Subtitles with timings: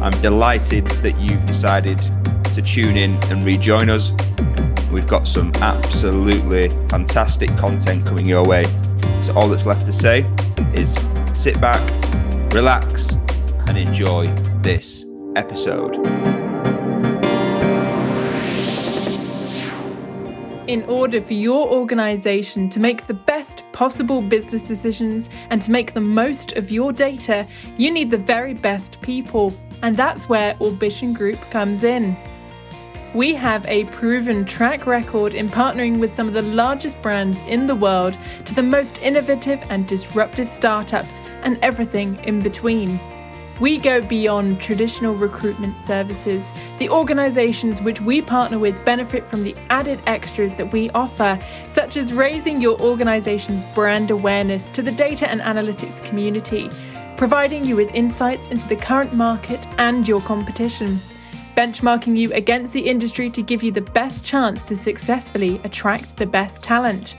[0.00, 1.98] I'm delighted that you've decided
[2.54, 4.12] to tune in and rejoin us.
[4.92, 8.64] We've got some absolutely fantastic content coming your way.
[9.20, 10.24] So all that's left to say
[10.72, 10.94] is
[11.34, 11.82] sit back,
[12.54, 13.12] relax,
[13.66, 14.26] and enjoy
[14.62, 15.96] this episode.
[20.68, 25.92] In order for your organization to make the best possible business decisions and to make
[25.92, 29.52] the most of your data, you need the very best people.
[29.82, 32.16] And that's where Orbition Group comes in.
[33.14, 37.66] We have a proven track record in partnering with some of the largest brands in
[37.66, 43.00] the world to the most innovative and disruptive startups and everything in between.
[43.60, 46.52] We go beyond traditional recruitment services.
[46.78, 51.96] The organizations which we partner with benefit from the added extras that we offer, such
[51.96, 56.70] as raising your organization's brand awareness to the data and analytics community,
[57.18, 61.00] providing you with insights into the current market and your competition,
[61.56, 66.24] benchmarking you against the industry to give you the best chance to successfully attract the
[66.24, 67.16] best talent.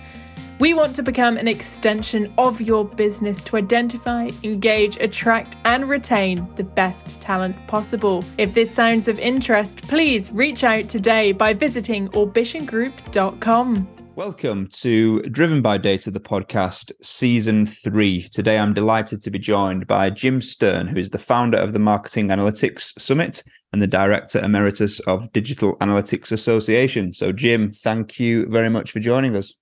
[0.58, 6.48] We want to become an extension of your business to identify, engage, attract, and retain
[6.56, 8.24] the best talent possible.
[8.38, 13.99] If this sounds of interest, please reach out today by visiting orbitiongroup.com.
[14.20, 18.28] Welcome to Driven by Data, the podcast, season three.
[18.28, 21.80] Today, I'm delighted to be joined by Jim Sterne, who is the founder of the
[21.80, 27.14] Marketing Analytics Summit and the director emeritus of Digital Analytics Association.
[27.14, 29.54] So, Jim, thank you very much for joining us.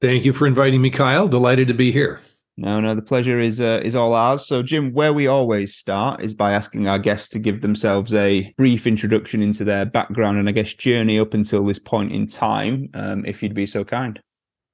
[0.00, 1.28] Thank you for inviting me, Kyle.
[1.28, 2.22] Delighted to be here.
[2.60, 4.44] No, no, the pleasure is uh, is all ours.
[4.44, 8.52] So, Jim, where we always start is by asking our guests to give themselves a
[8.58, 12.88] brief introduction into their background and I guess journey up until this point in time,
[12.94, 14.20] um, if you'd be so kind.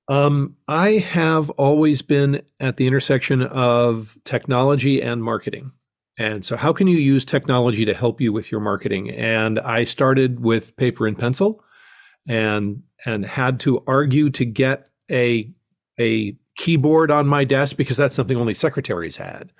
[0.09, 5.73] Um, I have always been at the intersection of technology and marketing.
[6.17, 9.11] And so, how can you use technology to help you with your marketing?
[9.11, 11.63] And I started with paper and pencil,
[12.27, 15.51] and and had to argue to get a
[16.01, 19.53] a keyboard on my desk because that's something only secretaries had.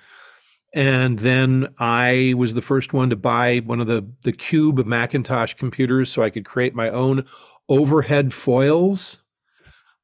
[0.73, 5.53] And then I was the first one to buy one of the the Cube Macintosh
[5.53, 7.25] computers so I could create my own
[7.69, 9.21] overhead foils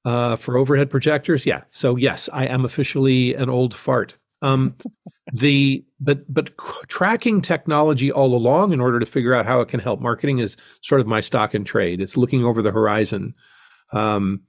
[0.06, 1.46] uh, for overhead projectors.
[1.46, 1.64] Yeah.
[1.70, 4.16] So yes, I am officially an old fart.
[4.42, 4.76] Um,
[5.34, 6.58] the but but
[6.88, 10.58] tracking technology all along in order to figure out how it can help marketing is
[10.82, 12.02] sort of my stock and trade.
[12.02, 13.36] It's looking over the horizon.
[13.92, 14.42] Um,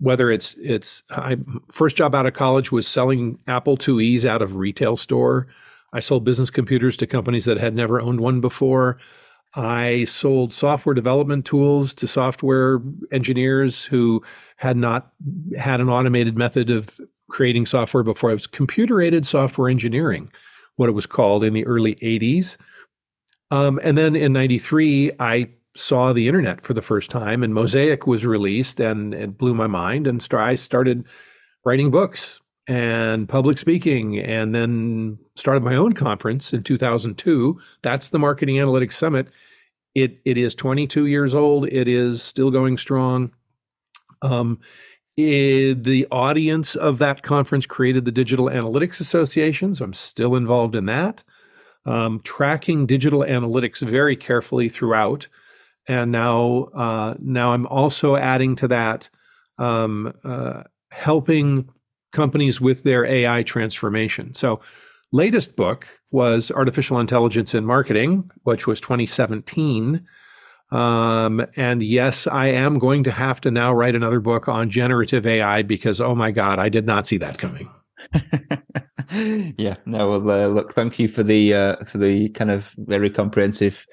[0.00, 1.36] whether it's it's I
[1.70, 5.48] first job out of college was selling Apple IIe's out of retail store.
[5.92, 8.98] I sold business computers to companies that had never owned one before.
[9.54, 14.22] I sold software development tools to software engineers who
[14.56, 15.12] had not
[15.56, 18.30] had an automated method of creating software before.
[18.30, 20.30] It was computer aided software engineering,
[20.76, 22.56] what it was called in the early 80s.
[23.50, 25.48] Um, and then in 93, I
[25.78, 29.66] saw the internet for the first time and Mosaic was released and it blew my
[29.66, 30.06] mind.
[30.06, 31.04] And I started
[31.64, 37.58] writing books and public speaking and then started my own conference in 2002.
[37.82, 39.28] That's the Marketing Analytics Summit.
[39.94, 41.68] It, it is 22 years old.
[41.68, 43.32] It is still going strong.
[44.20, 44.60] Um,
[45.16, 50.76] it, the audience of that conference created the Digital Analytics Association, so I'm still involved
[50.76, 51.24] in that.
[51.86, 55.26] Um, tracking digital analytics very carefully throughout
[55.88, 59.08] and now uh, now I'm also adding to that,
[59.58, 61.68] um, uh, helping
[62.12, 64.34] companies with their AI transformation.
[64.34, 64.60] So,
[65.12, 70.06] latest book was Artificial Intelligence in Marketing, which was 2017.
[70.70, 75.26] Um, and yes, I am going to have to now write another book on generative
[75.26, 77.70] AI because, oh my God, I did not see that coming.
[79.56, 80.10] yeah, no.
[80.10, 83.86] Well, uh, look, thank you for the uh, for the kind of very comprehensive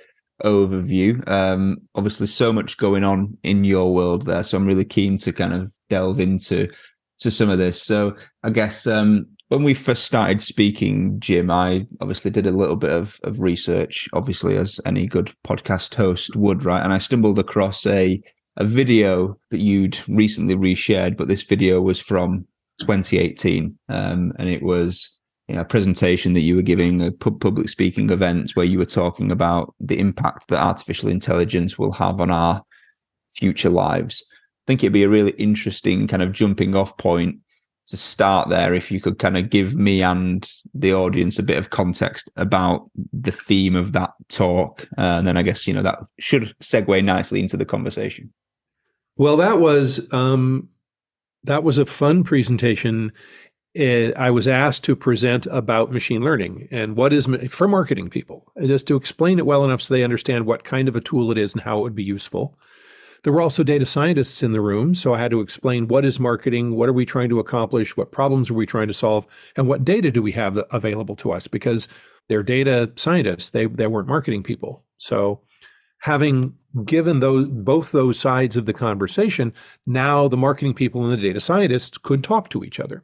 [0.44, 1.28] overview.
[1.30, 5.34] Um, obviously, so much going on in your world there, so I'm really keen to
[5.34, 6.70] kind of delve into
[7.20, 7.82] to some of this.
[7.82, 12.76] So, I guess um, when we first started speaking, Jim, I obviously did a little
[12.76, 16.84] bit of, of research, obviously as any good podcast host would, right?
[16.84, 18.22] And I stumbled across a
[18.58, 22.48] a video that you'd recently reshared, but this video was from
[22.80, 25.15] 2018, um, and it was
[25.48, 29.32] you know, presentation that you were giving a public speaking events where you were talking
[29.32, 32.64] about the impact that artificial intelligence will have on our
[33.30, 34.26] future lives.
[34.32, 37.40] I think it'd be a really interesting kind of jumping off point
[37.88, 41.58] to start there if you could kind of give me and the audience a bit
[41.58, 45.84] of context about the theme of that talk uh, and then i guess you know
[45.84, 48.34] that should segue nicely into the conversation
[49.18, 50.68] well that was um
[51.44, 53.12] that was a fun presentation
[53.76, 58.52] Eh, i was asked to present about machine learning and what is for marketing people
[58.66, 61.38] just to explain it well enough so they understand what kind of a tool it
[61.38, 62.58] is and how it would be useful
[63.26, 66.20] there were also data scientists in the room, so I had to explain what is
[66.20, 69.26] marketing, what are we trying to accomplish, what problems are we trying to solve,
[69.56, 71.88] and what data do we have available to us because
[72.28, 74.84] they're data scientists, they they weren't marketing people.
[74.98, 75.42] So
[76.02, 76.54] having
[76.86, 79.54] given those both those sides of the conversation,
[79.88, 83.04] now the marketing people and the data scientists could talk to each other.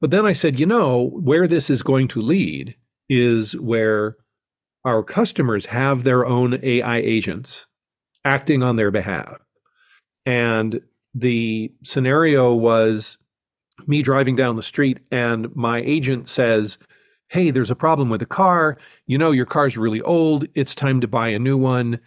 [0.00, 2.76] But then I said, you know, where this is going to lead
[3.08, 4.16] is where
[4.84, 7.66] our customers have their own AI agents
[8.24, 9.38] acting on their behalf.
[10.24, 10.80] And
[11.14, 13.18] the scenario was
[13.86, 16.78] me driving down the street and my agent says,
[17.28, 18.78] Hey, there's a problem with the car.
[19.06, 20.46] You know, your car's really old.
[20.54, 22.00] It's time to buy a new one.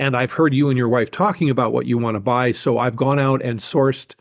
[0.00, 2.52] And I've heard you and your wife talking about what you want to buy.
[2.52, 4.14] So I've gone out and sourced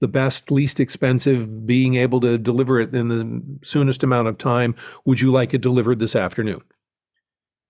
[0.00, 4.74] the best, least expensive, being able to deliver it in the soonest amount of time.
[5.04, 6.62] Would you like it delivered this afternoon?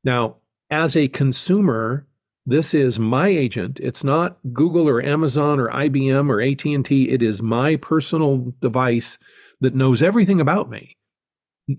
[0.05, 0.37] Now,
[0.71, 2.07] as a consumer,
[2.47, 3.81] this is my agent.
[3.81, 7.09] It's not Google or Amazon or IBM or AT&T.
[7.09, 9.19] It is my personal device
[9.61, 10.97] that knows everything about me.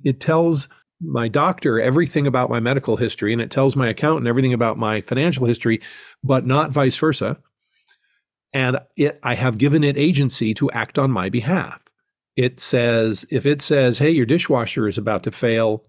[0.04, 0.68] It tells
[1.02, 5.02] my doctor everything about my medical history and it tells my accountant everything about my
[5.02, 5.81] financial history,
[6.24, 7.42] but not vice versa.
[8.54, 11.81] And it, I have given it agency to act on my behalf.
[12.36, 15.84] It says, if it says, hey, your dishwasher is about to fail,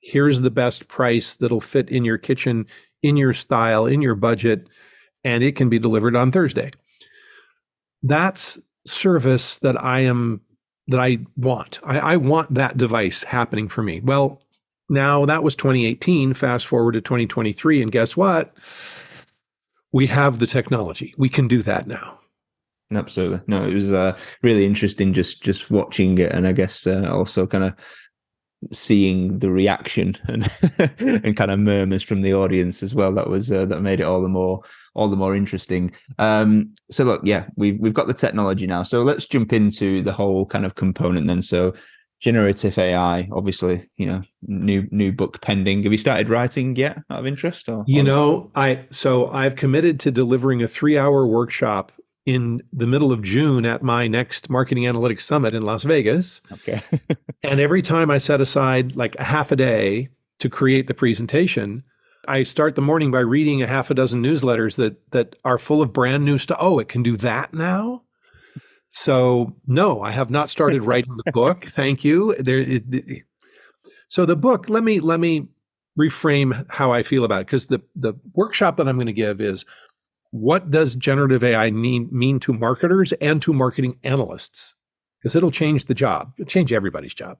[0.00, 2.66] here's the best price that'll fit in your kitchen
[3.02, 4.68] in your style, in your budget,
[5.24, 6.70] and it can be delivered on Thursday.
[8.02, 10.40] That's service that I am
[10.88, 11.80] that I want.
[11.84, 14.00] I, I want that device happening for me.
[14.00, 14.42] Well,
[14.88, 16.34] now that was 2018.
[16.34, 18.52] Fast forward to 2023, and guess what?
[19.92, 21.14] We have the technology.
[21.18, 22.18] We can do that now.
[22.92, 23.40] Absolutely.
[23.46, 27.46] No, it was uh, really interesting just just watching it, and I guess uh, also
[27.46, 27.74] kind of
[28.70, 30.48] seeing the reaction and
[30.98, 34.04] and kind of murmurs from the audience as well that was uh, that made it
[34.04, 34.62] all the more
[34.94, 39.02] all the more interesting um so look yeah we've we've got the technology now so
[39.02, 41.74] let's jump into the whole kind of component then so
[42.22, 47.18] generative ai obviously you know new new book pending have you started writing yet out
[47.18, 51.90] of interest or you know i so i've committed to delivering a 3 hour workshop
[52.24, 56.40] in the middle of June at my next marketing analytics summit in Las Vegas.
[56.52, 56.80] Okay.
[57.42, 60.08] and every time I set aside like a half a day
[60.38, 61.82] to create the presentation,
[62.28, 65.82] I start the morning by reading a half a dozen newsletters that that are full
[65.82, 66.58] of brand new stuff.
[66.60, 68.04] Oh, it can do that now.
[68.92, 71.64] So no, I have not started writing the book.
[71.68, 72.34] Thank you.
[72.38, 72.58] There.
[72.58, 73.22] It, it,
[74.08, 74.68] so the book.
[74.68, 75.48] Let me let me
[75.98, 79.40] reframe how I feel about it because the the workshop that I'm going to give
[79.40, 79.64] is
[80.32, 84.74] what does generative AI mean, mean to marketers and to marketing analysts?
[85.20, 87.38] Because it'll change the job, it'll change everybody's job.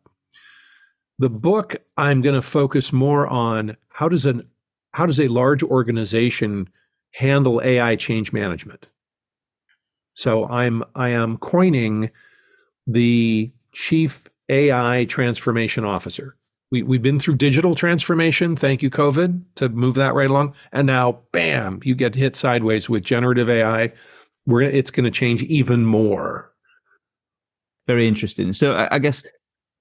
[1.18, 4.48] The book, I'm going to focus more on how does an
[4.92, 6.68] how does a large organization
[7.14, 8.88] handle AI change management?
[10.14, 12.10] So I'm I am coining
[12.86, 16.36] the chief AI transformation officer
[16.72, 18.56] we, we've been through digital transformation.
[18.56, 20.54] Thank you, COVID, to move that right along.
[20.72, 23.92] And now, bam, you get hit sideways with generative AI.
[24.44, 26.52] Where it's going to change even more.
[27.86, 28.52] Very interesting.
[28.52, 29.24] So I guess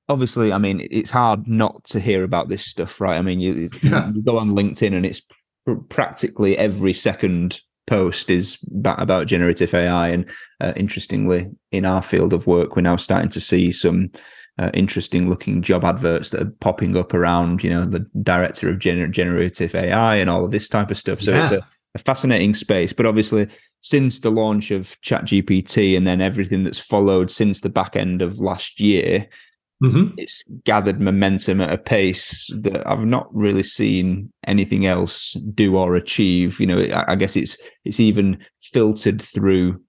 [0.08, 3.18] obviously, I mean, it's hard not to hear about this stuff, right?
[3.18, 4.12] I mean, you, yeah.
[4.14, 5.22] you go on LinkedIn and it's
[5.90, 7.62] practically every second
[7.92, 10.08] post is about generative AI.
[10.08, 10.30] And
[10.62, 14.12] uh, interestingly, in our field of work, we're now starting to see some
[14.58, 18.80] uh, interesting looking job adverts that are popping up around, you know, the director of
[18.80, 21.20] gener- generative AI and all of this type of stuff.
[21.20, 21.42] So yeah.
[21.42, 21.62] it's a,
[21.96, 22.94] a, fascinating space.
[22.94, 23.50] But obviously,
[23.82, 28.40] since the launch of ChatGPT and then everything that's followed since the back end of
[28.40, 29.28] last year,
[29.82, 30.14] mm-hmm.
[30.18, 35.96] it's gathered momentum at a pace that I've not really seen anything else do or
[35.96, 36.60] achieve.
[36.60, 39.82] You know, I, I guess it's it's even filtered through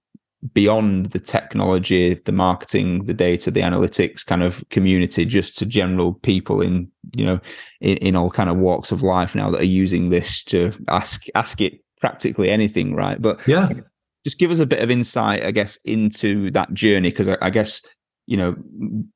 [0.53, 6.13] beyond the technology, the marketing, the data, the analytics kind of community, just to general
[6.13, 7.39] people in you know
[7.79, 11.25] in, in all kind of walks of life now that are using this to ask
[11.35, 13.21] ask it practically anything, right?
[13.21, 13.69] But yeah,
[14.25, 17.49] just give us a bit of insight, I guess, into that journey because I, I
[17.49, 17.81] guess
[18.25, 18.55] you know,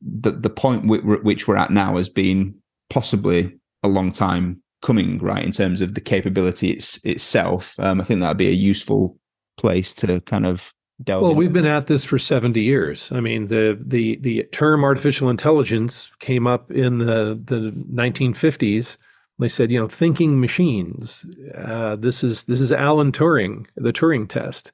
[0.02, 2.56] the the point w- which we're at now has been
[2.90, 5.44] possibly a long time coming, right?
[5.44, 9.18] In terms of the capability it's, itself, um, I think that'd be a useful
[9.58, 10.74] place to kind of
[11.04, 11.22] delve.
[11.22, 11.40] Well, into.
[11.40, 13.12] we've been at this for seventy years.
[13.12, 18.98] I mean, the the the term artificial intelligence came up in the the 1950s.
[19.40, 21.24] They said, you know, thinking machines.
[21.56, 24.72] Uh, this is this is Alan Turing, the Turing test,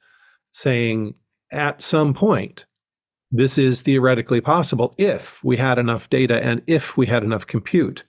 [0.54, 1.16] saying
[1.52, 2.66] at some point
[3.34, 8.06] this is theoretically possible if we had enough data and if we had enough compute.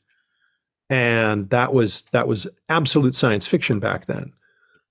[0.90, 4.34] And that was that was absolute science fiction back then.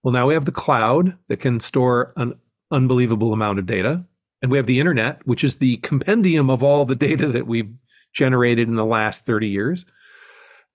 [0.02, 2.34] Well, now we have the cloud that can store an
[2.72, 4.06] unbelievable amount of data.
[4.42, 7.72] And we have the internet, which is the compendium of all the data that we've
[8.12, 9.86] generated in the last 30 years.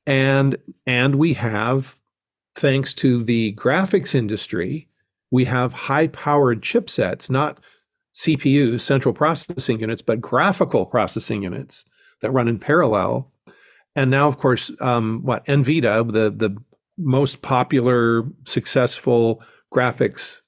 [0.06, 1.96] And and we have
[2.54, 4.88] thanks to the graphics industry,
[5.32, 7.58] we have high-powered chipsets, not
[8.18, 11.84] CPUs, central processing units, but graphical processing units
[12.20, 13.30] that run in parallel.
[13.94, 16.56] And now, of course, um, what NVIDIA, the the
[16.96, 19.40] most popular, successful
[19.72, 20.40] graphics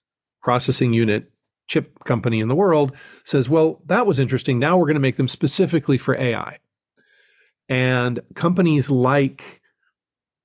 [0.43, 1.31] processing unit
[1.69, 4.59] chip company in the world, says, "Well, that was interesting.
[4.59, 6.59] Now we're going to make them specifically for AI."
[7.69, 9.61] And companies like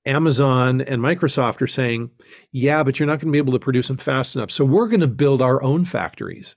[0.04, 2.10] Amazon and Microsoft are saying,
[2.52, 4.52] "Yeah, but you're not going to be able to produce them fast enough.
[4.52, 6.54] So we're going to build our own factories."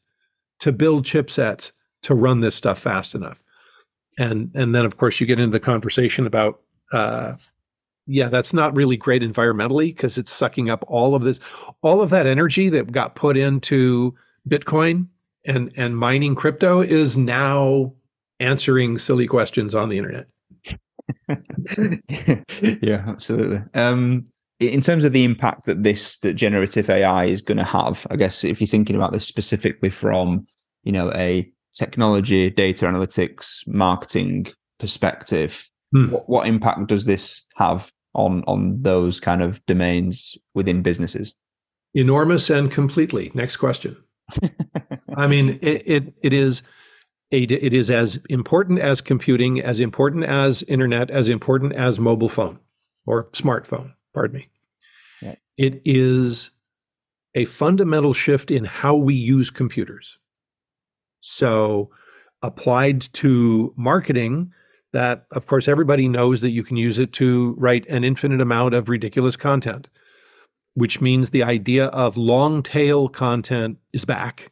[0.59, 1.71] To build chipsets
[2.03, 3.41] to run this stuff fast enough.
[4.17, 6.61] And and then of course you get into the conversation about
[6.91, 7.35] uh,
[8.11, 11.39] yeah, that's not really great environmentally because it's sucking up all of this,
[11.83, 14.15] all of that energy that got put into
[14.47, 15.07] Bitcoin
[15.45, 17.93] and and mining crypto is now
[18.39, 20.27] answering silly questions on the internet.
[22.81, 23.61] yeah, absolutely.
[23.73, 24.25] Um,
[24.59, 28.17] in terms of the impact that this that generative AI is going to have, I
[28.17, 30.47] guess if you're thinking about this specifically from
[30.83, 34.47] you know a technology, data analytics, marketing
[34.79, 36.11] perspective, hmm.
[36.11, 41.33] what, what impact does this have on on those kind of domains within businesses?
[41.93, 43.31] Enormous and completely.
[43.33, 43.97] Next question.
[45.15, 46.61] I mean, it, it, it is
[47.31, 52.29] a, it is as important as computing, as important as internet, as important as mobile
[52.29, 52.59] phone
[53.07, 54.49] or smartphone pardon me.
[55.57, 56.49] It is
[57.35, 60.17] a fundamental shift in how we use computers.
[61.21, 61.89] So,
[62.41, 64.51] applied to marketing,
[64.91, 68.73] that of course everybody knows that you can use it to write an infinite amount
[68.73, 69.87] of ridiculous content,
[70.73, 74.51] which means the idea of long tail content is back.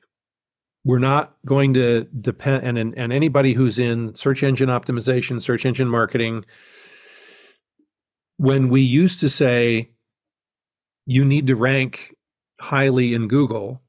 [0.85, 5.89] We're not going to depend, and, and anybody who's in search engine optimization, search engine
[5.89, 6.45] marketing,
[8.37, 9.89] when we used to say
[11.05, 12.15] you need to rank
[12.59, 13.81] highly in Google,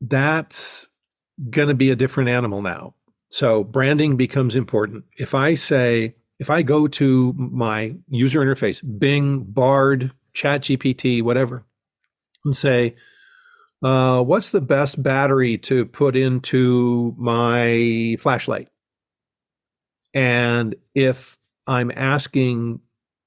[0.00, 0.86] that's
[1.50, 2.94] going to be a different animal now.
[3.28, 5.04] So branding becomes important.
[5.16, 11.64] If I say, if I go to my user interface, Bing, Bard, ChatGPT, whatever,
[12.44, 12.96] and say,
[13.82, 18.68] uh, what's the best battery to put into my flashlight?
[20.14, 22.80] And if I'm asking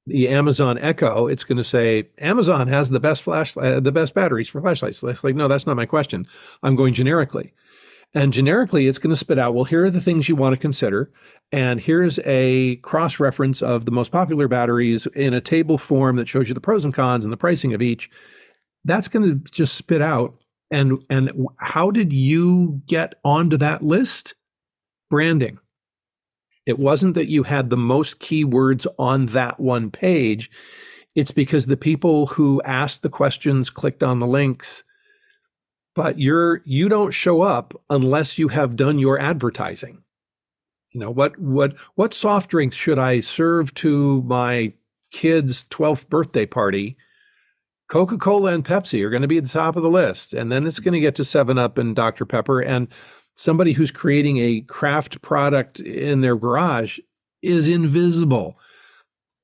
[0.05, 4.13] the Amazon Echo, it's going to say Amazon has the best flash, uh, the best
[4.13, 5.01] batteries for flashlights.
[5.03, 6.27] It's like, no, that's not my question.
[6.61, 7.53] I'm going generically.
[8.13, 10.61] And generically, it's going to spit out, well, here are the things you want to
[10.61, 11.11] consider.
[11.51, 16.29] And here's a cross reference of the most popular batteries in a table form that
[16.29, 18.09] shows you the pros and cons and the pricing of each.
[18.85, 20.35] That's going to just spit out.
[20.71, 24.35] And, and how did you get onto that list?
[25.09, 25.59] Branding.
[26.65, 30.49] It wasn't that you had the most keywords on that one page.
[31.15, 34.83] It's because the people who asked the questions clicked on the links.
[35.95, 40.03] But you're you don't show up unless you have done your advertising.
[40.93, 44.73] You know, what what what soft drinks should I serve to my
[45.11, 46.97] kid's 12th birthday party?
[47.87, 50.33] Coca-Cola and Pepsi are going to be at the top of the list.
[50.33, 52.25] And then it's going to get to 7 Up and Dr.
[52.25, 52.59] Pepper.
[52.59, 52.87] And
[53.35, 56.99] somebody who's creating a craft product in their garage
[57.43, 58.57] is invisible.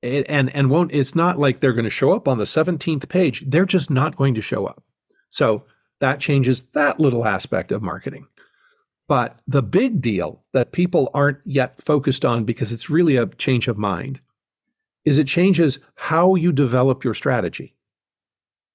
[0.00, 3.08] It, and and won't it's not like they're going to show up on the 17th
[3.08, 3.44] page.
[3.46, 4.82] They're just not going to show up.
[5.28, 5.64] So
[6.00, 8.26] that changes that little aspect of marketing.
[9.06, 13.68] But the big deal that people aren't yet focused on because it's really a change
[13.68, 14.20] of mind
[15.04, 17.76] is it changes how you develop your strategy.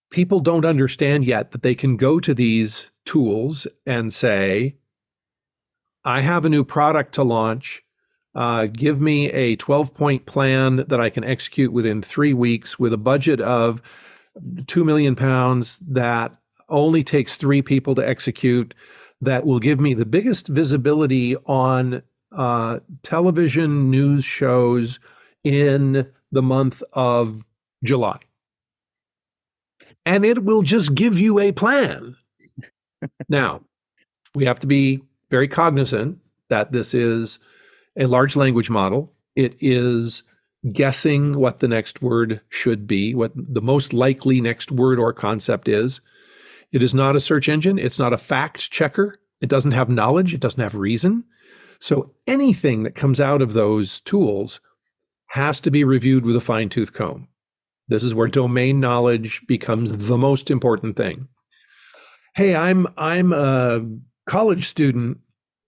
[0.10, 4.78] People don't understand yet that they can go to these tools and say
[6.08, 7.84] I have a new product to launch.
[8.34, 12.94] Uh, give me a 12 point plan that I can execute within three weeks with
[12.94, 13.82] a budget of
[14.68, 16.34] 2 million pounds that
[16.70, 18.74] only takes three people to execute,
[19.20, 25.02] that will give me the biggest visibility on uh, television news shows
[25.44, 27.46] in the month of
[27.84, 28.20] July.
[30.06, 32.16] And it will just give you a plan.
[33.28, 33.64] now,
[34.34, 36.20] we have to be very cognizant
[36.50, 37.40] that this is
[37.98, 39.14] a large language model.
[39.36, 40.24] It is
[40.72, 45.68] guessing what the next word should be, what the most likely next word or concept
[45.68, 46.02] is.
[46.72, 47.80] It is not a search engine.
[47.80, 49.16] It's not a fact checker.
[49.40, 50.34] It doesn't have knowledge.
[50.34, 51.24] It doesn't have reason.
[51.80, 54.60] So anything that comes out of those tools
[55.28, 57.28] has to be reviewed with a fine tooth comb.
[57.88, 61.28] This is where domain knowledge becomes the most important thing.
[62.36, 63.86] Hey, I'm I'm a
[64.28, 65.20] college student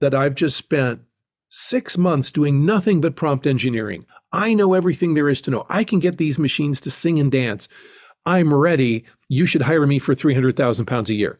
[0.01, 1.01] that I've just spent
[1.49, 4.05] 6 months doing nothing but prompt engineering.
[4.31, 5.65] I know everything there is to know.
[5.69, 7.67] I can get these machines to sing and dance.
[8.25, 9.05] I'm ready.
[9.27, 11.39] You should hire me for 300,000 pounds a year.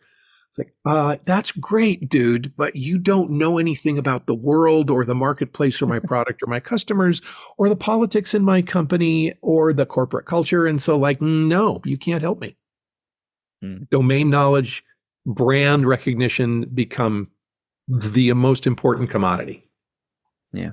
[0.50, 5.06] It's like, uh, that's great, dude, but you don't know anything about the world or
[5.06, 7.22] the marketplace or my product or my customers
[7.58, 10.66] or the politics in my company or the corporate culture.
[10.66, 12.58] And so, like, no, you can't help me.
[13.64, 13.90] Mm.
[13.90, 14.84] Domain knowledge,
[15.30, 17.30] brand recognition become
[17.88, 19.70] the most important commodity.
[20.52, 20.72] Yeah.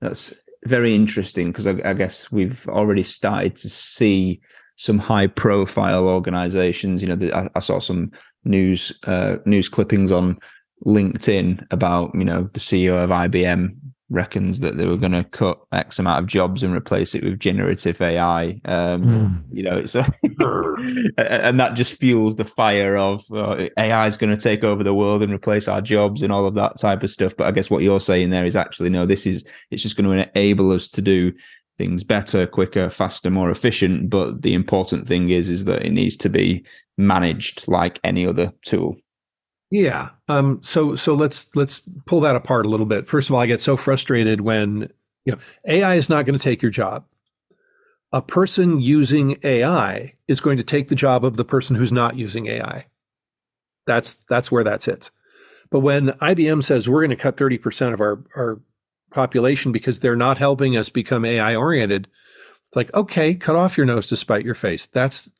[0.00, 0.34] That's
[0.64, 4.40] very interesting because I, I guess we've already started to see
[4.76, 7.02] some high profile organizations.
[7.02, 8.10] You know, I, I saw some
[8.44, 10.38] news uh, news clippings on
[10.86, 13.76] LinkedIn about you know the CEO of IBM
[14.10, 17.38] reckons that they were going to cut X amount of jobs and replace it with
[17.38, 18.60] generative AI.
[18.64, 19.42] Um, mm.
[19.52, 20.00] You know, so
[21.16, 24.94] and that just fuels the fire of uh, AI is going to take over the
[24.94, 27.36] world and replace our jobs and all of that type of stuff.
[27.36, 30.10] But I guess what you're saying there is actually no, this is it's just going
[30.10, 31.32] to enable us to do
[31.78, 34.10] things better, quicker, faster, more efficient.
[34.10, 36.64] But the important thing is is that it needs to be
[36.98, 38.96] managed like any other tool.
[39.70, 40.10] Yeah.
[40.28, 43.08] Um, so so let's let's pull that apart a little bit.
[43.08, 44.90] First of all, I get so frustrated when
[45.24, 47.04] you know AI is not going to take your job.
[48.12, 52.16] A person using AI is going to take the job of the person who's not
[52.16, 52.86] using AI.
[53.86, 55.12] That's that's where that sits.
[55.70, 58.60] But when IBM says we're going to cut 30% of our, our
[59.12, 62.08] population because they're not helping us become AI oriented,
[62.66, 64.86] it's like, okay, cut off your nose to spite your face.
[64.86, 65.30] That's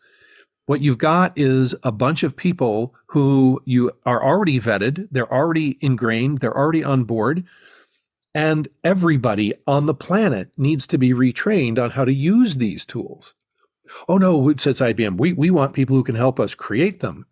[0.70, 5.76] what you've got is a bunch of people who you are already vetted, they're already
[5.80, 7.44] ingrained, they're already on board.
[8.36, 13.34] And everybody on the planet needs to be retrained on how to use these tools.
[14.08, 17.26] Oh no, says IBM, we, we want people who can help us create them.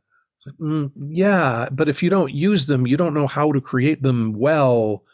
[0.45, 4.03] Like, mm, yeah, but if you don't use them, you don't know how to create
[4.03, 5.05] them well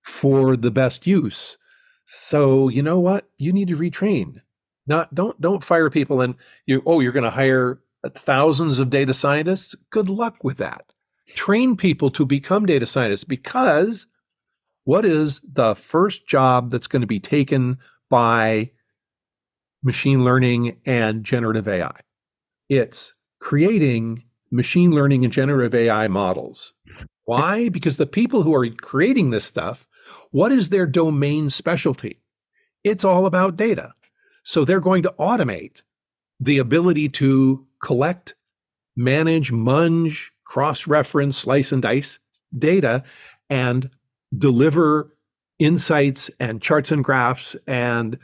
[0.00, 1.58] for the best use.
[2.04, 3.28] So you know what?
[3.36, 4.42] You need to retrain.
[4.88, 6.34] Not don't don't fire people and
[6.66, 7.80] you oh you're going to hire
[8.16, 9.74] thousands of data scientists.
[9.90, 10.92] Good luck with that.
[11.34, 14.06] Train people to become data scientists because
[14.84, 18.70] what is the first job that's going to be taken by
[19.82, 22.00] machine learning and generative AI?
[22.70, 26.72] It's creating machine learning and generative AI models.
[27.24, 27.68] Why?
[27.68, 29.86] Because the people who are creating this stuff,
[30.30, 32.22] what is their domain specialty?
[32.82, 33.92] It's all about data.
[34.48, 35.82] So they're going to automate
[36.40, 38.34] the ability to collect,
[38.96, 42.18] manage, munge, cross reference, slice and dice
[42.58, 43.04] data
[43.50, 43.90] and
[44.34, 45.14] deliver
[45.58, 48.18] insights and charts and graphs and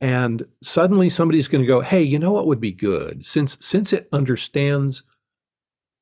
[0.00, 3.26] and suddenly somebody's going to go hey you know what would be good?
[3.26, 5.02] Since since it understands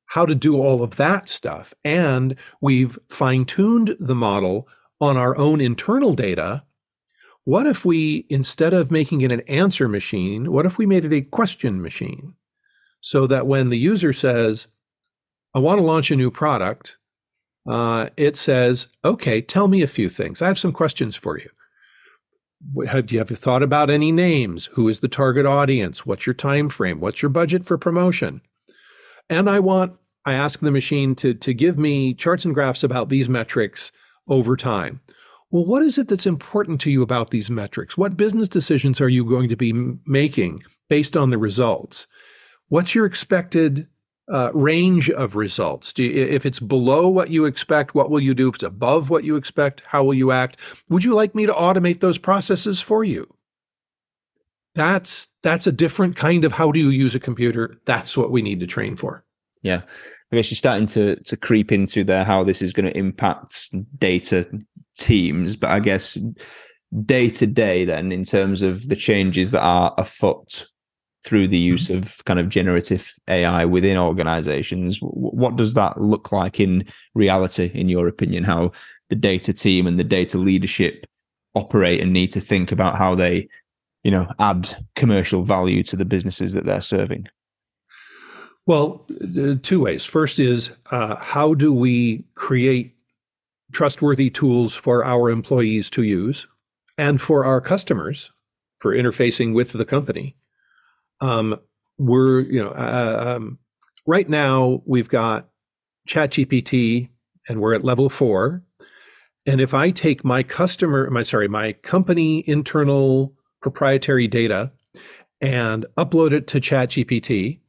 [0.05, 4.69] how to do all of that stuff and we've fine tuned the model
[5.01, 6.63] on our own internal data
[7.45, 11.13] what if we, instead of making it an answer machine, what if we made it
[11.13, 12.35] a question machine?
[13.01, 14.67] So that when the user says,
[15.55, 16.97] I want to launch a new product,
[17.67, 20.41] uh, it says, okay, tell me a few things.
[20.41, 21.49] I have some questions for you.
[22.87, 24.65] Have you ever thought about any names?
[24.73, 26.05] Who is the target audience?
[26.05, 26.99] What's your time frame?
[26.99, 28.41] What's your budget for promotion?
[29.29, 29.93] And I want,
[30.25, 33.93] I ask the machine to, to give me charts and graphs about these metrics
[34.27, 34.99] over time
[35.51, 37.97] well, what is it that's important to you about these metrics?
[37.97, 39.73] What business decisions are you going to be
[40.05, 42.07] making based on the results?
[42.67, 43.87] What's your expected
[44.31, 45.93] uh, range of results?
[45.97, 48.49] You, if it's below what you expect, what will you do?
[48.49, 50.59] If it's above what you expect, how will you act?
[50.89, 53.33] Would you like me to automate those processes for you?
[54.75, 57.81] That's that's a different kind of how do you use a computer.
[57.85, 59.25] That's what we need to train for.
[59.63, 59.81] Yeah.
[60.31, 63.69] I guess you're starting to to creep into there how this is going to impact
[63.99, 64.47] data
[64.97, 66.17] teams, but I guess
[67.05, 70.67] day to day, then in terms of the changes that are afoot
[71.23, 71.97] through the use mm-hmm.
[71.97, 77.89] of kind of generative AI within organizations, what does that look like in reality, in
[77.89, 78.43] your opinion?
[78.43, 78.71] How
[79.09, 81.05] the data team and the data leadership
[81.55, 83.49] operate and need to think about how they,
[84.03, 87.27] you know, add commercial value to the businesses that they're serving?
[88.69, 90.05] Well, uh, two ways.
[90.05, 92.95] First is uh, how do we create
[93.71, 96.45] trustworthy tools for our employees to use
[96.95, 98.31] and for our customers
[98.77, 100.37] for interfacing with the company?
[101.19, 101.59] Um,
[101.97, 103.57] we're, you know, uh, um,
[104.05, 105.49] right now we've got
[106.07, 107.09] ChatGPT
[107.47, 108.63] and we're at level four.
[109.47, 114.71] And if I take my customer, my sorry, my company internal proprietary data
[115.41, 117.61] and upload it to ChatGPT,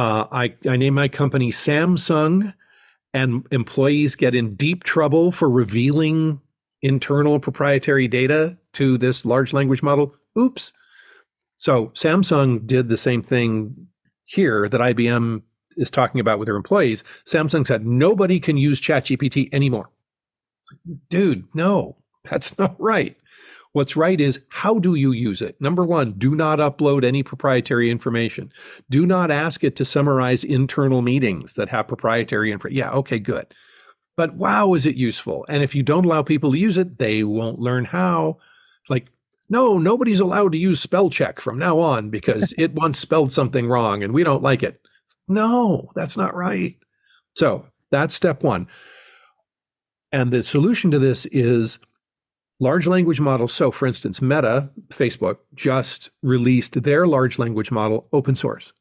[0.00, 2.54] uh, I, I name my company Samsung,
[3.12, 6.40] and employees get in deep trouble for revealing
[6.80, 10.14] internal proprietary data to this large language model.
[10.38, 10.72] Oops.
[11.58, 13.88] So Samsung did the same thing
[14.24, 15.42] here that IBM
[15.76, 17.04] is talking about with their employees.
[17.26, 19.90] Samsung said nobody can use ChatGPT anymore.
[21.10, 23.18] Dude, no, that's not right.
[23.72, 25.60] What's right is how do you use it?
[25.60, 28.52] Number one, do not upload any proprietary information.
[28.88, 32.68] Do not ask it to summarize internal meetings that have proprietary info.
[32.68, 33.46] Yeah, okay, good.
[34.16, 35.46] But wow, is it useful?
[35.48, 38.38] And if you don't allow people to use it, they won't learn how.
[38.88, 39.06] Like,
[39.48, 43.68] no, nobody's allowed to use spell check from now on because it once spelled something
[43.68, 44.80] wrong and we don't like it.
[45.28, 46.76] No, that's not right.
[47.34, 48.66] So that's step one.
[50.10, 51.78] And the solution to this is
[52.60, 53.52] large language models.
[53.52, 58.72] So, for instance, Meta, Facebook, just released their large language model open source.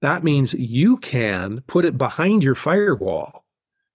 [0.00, 3.44] That means you can put it behind your firewall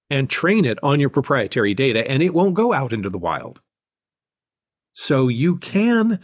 [0.10, 3.62] and train it on your proprietary data, and it won't go out into the wild.
[4.92, 6.20] So, you can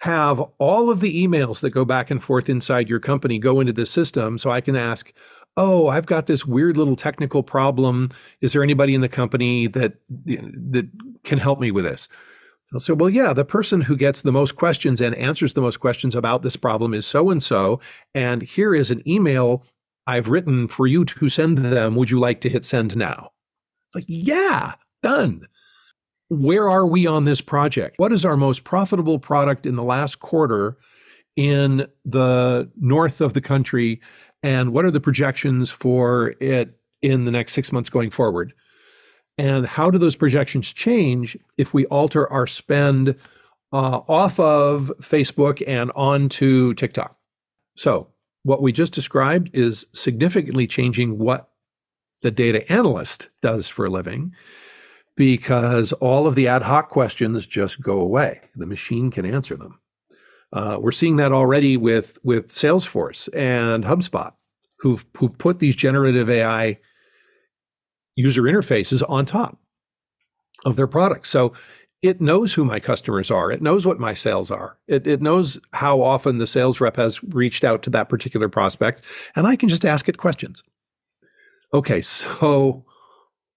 [0.00, 3.72] have all of the emails that go back and forth inside your company go into
[3.72, 4.38] the system.
[4.38, 5.12] So, I can ask,
[5.56, 8.10] oh, I've got this weird little technical problem.
[8.40, 10.88] Is there anybody in the company that that
[11.24, 12.08] can help me with this?
[12.78, 16.14] Say, well, yeah, the person who gets the most questions and answers the most questions
[16.14, 17.80] about this problem is so and so.
[18.14, 19.64] And here is an email
[20.06, 21.96] I've written for you to send them.
[21.96, 23.30] Would you like to hit send now?
[23.86, 25.46] It's like, yeah, done.
[26.28, 27.96] Where are we on this project?
[27.98, 30.76] What is our most profitable product in the last quarter
[31.34, 34.00] in the north of the country?
[34.42, 38.52] And what are the projections for it in the next six months going forward?
[39.38, 43.16] And how do those projections change if we alter our spend
[43.72, 47.16] uh, off of Facebook and onto TikTok?
[47.76, 48.08] So,
[48.42, 51.50] what we just described is significantly changing what
[52.22, 54.34] the data analyst does for a living
[55.16, 58.40] because all of the ad hoc questions just go away.
[58.56, 59.80] The machine can answer them.
[60.52, 64.32] Uh, we're seeing that already with with Salesforce and HubSpot,
[64.78, 66.78] who've who've put these generative AI
[68.16, 69.58] user interfaces on top
[70.64, 71.30] of their products.
[71.30, 71.52] So
[72.02, 73.52] it knows who my customers are.
[73.52, 74.78] It knows what my sales are.
[74.88, 79.04] It, it knows how often the sales rep has reached out to that particular prospect,
[79.36, 80.64] and I can just ask it questions.
[81.72, 82.84] Okay, so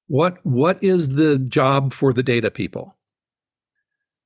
[0.07, 2.95] what what is the job for the data people?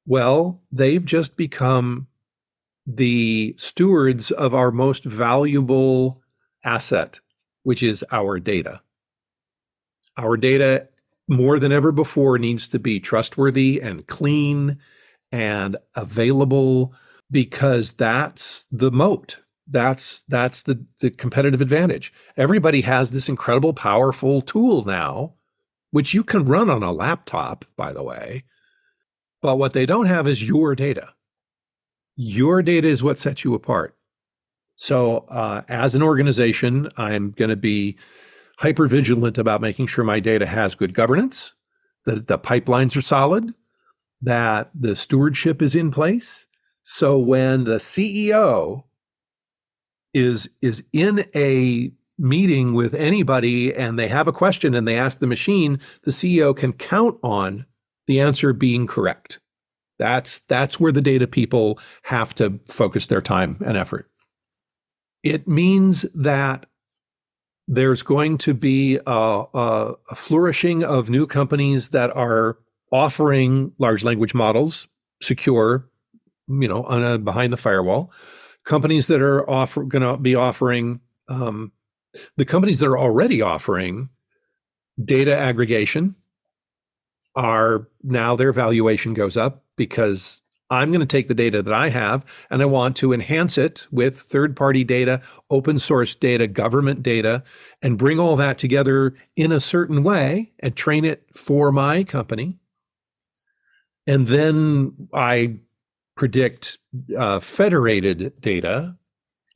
[0.05, 2.07] Well, they've just become
[2.87, 6.21] the stewards of our most valuable
[6.63, 7.19] asset,
[7.63, 8.81] which is our data.
[10.15, 10.87] Our data,
[11.27, 14.77] more than ever before, needs to be trustworthy and clean
[15.31, 16.93] and available
[17.29, 19.39] because that's the moat.
[19.69, 22.13] That's that's the, the competitive advantage.
[22.37, 25.33] Everybody has this incredible, powerful tool now,
[25.91, 28.45] which you can run on a laptop, by the way.
[29.41, 31.09] But what they don't have is your data.
[32.17, 33.95] Your data is what sets you apart.
[34.75, 37.97] So, uh, as an organization, I'm going to be
[38.59, 41.53] hyper vigilant about making sure my data has good governance,
[42.05, 43.53] that the pipelines are solid,
[44.21, 46.47] that the stewardship is in place.
[46.83, 48.85] So when the CEO
[50.13, 55.19] is is in a meeting with anybody and they have a question and they ask
[55.19, 57.65] the machine, the CEO can count on
[58.07, 59.39] the answer being correct.
[59.99, 64.09] That's that's where the data people have to focus their time and effort.
[65.23, 66.67] It means that
[67.67, 72.57] there's going to be a, a, a, flourishing of new companies that are
[72.93, 74.87] offering large language models,
[75.21, 75.89] secure,
[76.47, 78.11] you know, on a, behind the firewall.
[78.63, 81.73] Companies that are offer going to be offering um,
[82.37, 84.09] the companies that are already offering
[85.03, 86.15] data aggregation
[87.37, 91.89] are now their valuation goes up because I'm going to take the data that I
[91.89, 97.03] have and I want to enhance it with third party data, open source data, government
[97.03, 97.43] data,
[97.81, 102.57] and bring all that together in a certain way and train it for my company.
[104.07, 105.57] And then I
[106.15, 106.79] predict
[107.17, 108.97] uh, federated data.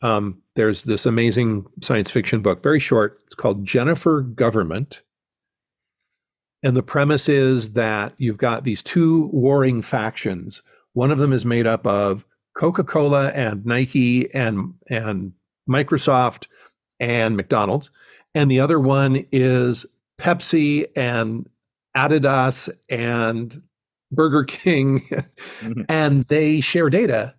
[0.01, 3.19] Um, there's this amazing science fiction book, very short.
[3.25, 5.01] It's called Jennifer Government.
[6.63, 10.61] And the premise is that you've got these two warring factions
[10.93, 15.33] one of them is made up of Coca Cola and Nike and, and
[15.69, 16.47] Microsoft
[16.99, 17.91] and McDonald's.
[18.35, 19.85] And the other one is
[20.19, 21.47] Pepsi and
[21.95, 23.61] Adidas and
[24.11, 24.99] Burger King.
[24.99, 25.81] mm-hmm.
[25.89, 27.35] And they share data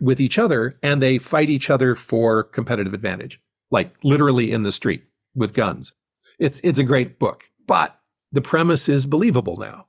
[0.00, 4.72] with each other and they fight each other for competitive advantage, like literally in the
[4.72, 5.92] street with guns.
[6.38, 7.98] It's, it's a great book, but
[8.32, 9.86] the premise is believable now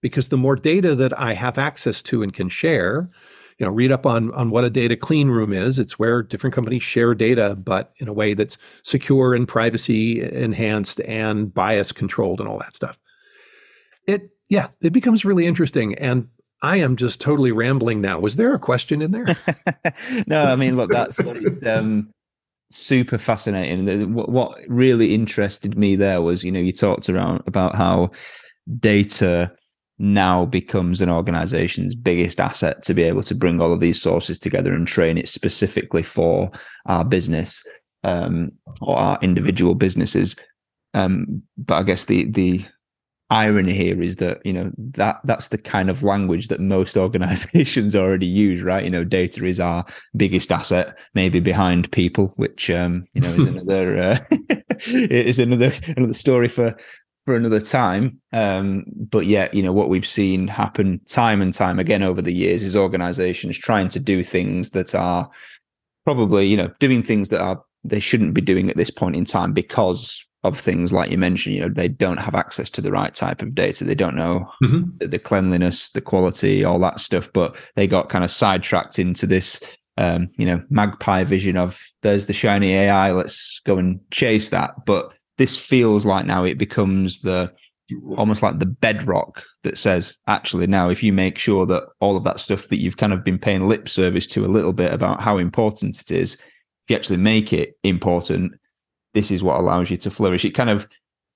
[0.00, 3.10] because the more data that I have access to and can share,
[3.58, 5.78] you know, read up on on what a data clean room is.
[5.78, 11.00] It's where different companies share data, but in a way that's secure and privacy enhanced
[11.00, 12.98] and bias controlled and all that stuff.
[14.06, 15.94] It yeah, it becomes really interesting.
[15.94, 16.28] And
[16.62, 18.18] I am just totally rambling now.
[18.18, 19.26] Was there a question in there?
[20.26, 21.20] no, I mean, look, that's
[21.66, 22.13] um,
[22.74, 24.14] super fascinating.
[24.14, 28.10] What, what really interested me there was, you know, you talked around about how
[28.78, 29.52] data
[29.98, 34.38] now becomes an organization's biggest asset to be able to bring all of these sources
[34.38, 36.50] together and train it specifically for
[36.86, 37.64] our business
[38.02, 40.34] um, or our individual businesses.
[40.94, 42.64] Um, but I guess the the
[43.30, 47.96] irony here is that you know that that's the kind of language that most organizations
[47.96, 49.84] already use right you know data is our
[50.16, 54.18] biggest asset maybe behind people which um you know is another uh,
[54.86, 56.76] is another another story for
[57.24, 58.20] for another time.
[58.32, 62.34] Um, but yet, you know, what we've seen happen time and time again over the
[62.34, 65.30] years is organizations trying to do things that are
[66.04, 69.24] probably, you know, doing things that are they shouldn't be doing at this point in
[69.24, 72.92] time because of things like you mentioned, you know, they don't have access to the
[72.92, 73.82] right type of data.
[73.82, 74.96] They don't know mm-hmm.
[74.98, 79.26] the, the cleanliness, the quality, all that stuff, but they got kind of sidetracked into
[79.26, 79.60] this
[79.96, 84.84] um, you know, magpie vision of there's the shiny AI, let's go and chase that.
[84.86, 87.52] But this feels like now it becomes the
[88.16, 92.24] almost like the bedrock that says actually now if you make sure that all of
[92.24, 95.20] that stuff that you've kind of been paying lip service to a little bit about
[95.20, 96.40] how important it is if
[96.88, 98.52] you actually make it important
[99.14, 100.88] this is what allows you to flourish it kind of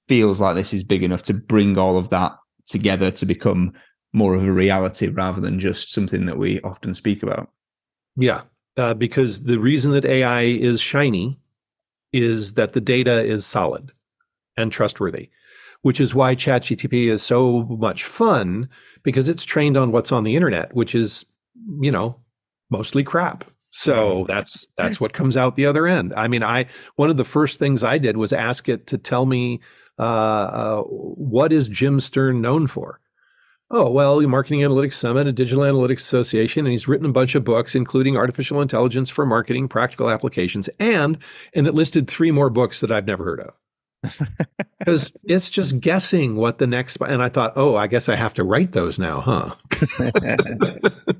[0.02, 2.32] feels like this is big enough to bring all of that
[2.66, 3.72] together to become
[4.12, 7.50] more of a reality rather than just something that we often speak about
[8.16, 8.42] yeah
[8.76, 11.38] uh, because the reason that ai is shiny
[12.12, 13.92] is that the data is solid
[14.56, 15.30] and trustworthy,
[15.82, 18.68] which is why ChatGPT is so much fun
[19.02, 21.24] because it's trained on what's on the internet, which is,
[21.80, 22.20] you know,
[22.70, 23.44] mostly crap.
[23.70, 26.14] So that's that's what comes out the other end.
[26.16, 29.26] I mean, I one of the first things I did was ask it to tell
[29.26, 29.60] me
[29.98, 33.00] uh, uh, what is Jim Sterne known for.
[33.70, 37.44] Oh, well, Marketing Analytics Summit, a Digital Analytics Association, and he's written a bunch of
[37.44, 41.18] books, including Artificial Intelligence for Marketing, Practical Applications, and
[41.52, 43.54] and it listed three more books that I've never heard of.
[44.78, 48.32] Because it's just guessing what the next and I thought, oh, I guess I have
[48.34, 49.54] to write those now, huh?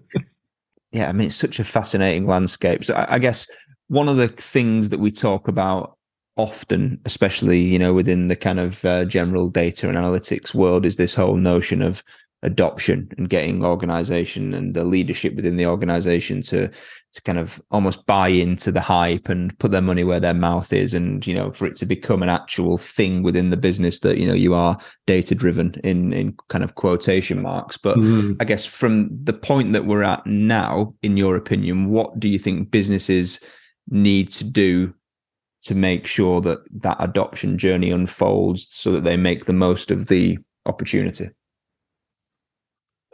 [0.92, 2.84] yeah, I mean, it's such a fascinating landscape.
[2.84, 3.46] So I, I guess
[3.88, 5.96] one of the things that we talk about
[6.36, 10.96] often, especially you know within the kind of uh, general data and analytics world, is
[10.96, 12.02] this whole notion of
[12.42, 16.70] adoption and getting organization and the leadership within the organization to
[17.12, 20.72] to kind of almost buy into the hype and put their money where their mouth
[20.72, 24.18] is and you know for it to become an actual thing within the business that
[24.18, 28.36] you know you are data driven in in kind of quotation marks but mm.
[28.38, 32.38] i guess from the point that we're at now in your opinion what do you
[32.38, 33.40] think businesses
[33.88, 34.94] need to do
[35.60, 40.06] to make sure that that adoption journey unfolds so that they make the most of
[40.06, 41.30] the opportunity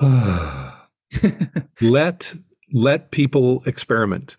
[1.81, 2.35] let
[2.73, 4.37] let people experiment.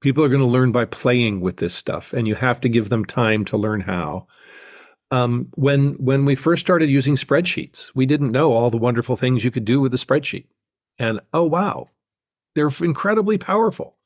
[0.00, 2.88] People are going to learn by playing with this stuff, and you have to give
[2.88, 4.26] them time to learn how.
[5.10, 9.44] Um, when when we first started using spreadsheets, we didn't know all the wonderful things
[9.44, 10.46] you could do with a spreadsheet,
[10.98, 11.88] and oh wow,
[12.54, 13.98] they're incredibly powerful.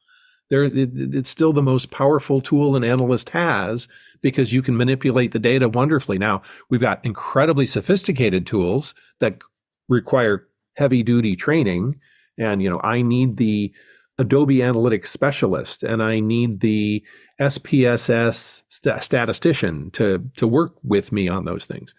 [0.49, 3.89] They're, it, it's still the most powerful tool an analyst has
[4.21, 6.19] because you can manipulate the data wonderfully.
[6.19, 9.41] Now we've got incredibly sophisticated tools that
[9.89, 10.47] require
[10.77, 11.99] heavy duty training
[12.39, 13.73] and you know i need the
[14.19, 17.05] adobe analytics specialist and i need the
[17.41, 21.95] spss st- statistician to to work with me on those things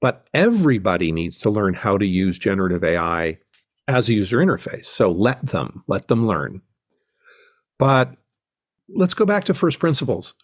[0.00, 3.38] but everybody needs to learn how to use generative ai
[3.86, 4.86] as a user interface.
[4.86, 6.62] So let them, let them learn.
[7.78, 8.16] But
[8.88, 10.34] let's go back to first principles.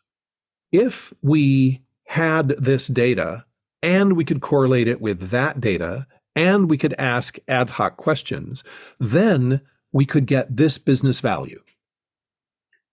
[0.73, 3.45] If we had this data
[3.83, 8.63] and we could correlate it with that data and we could ask ad hoc questions,
[8.99, 9.61] then
[9.93, 11.61] we could get this business value.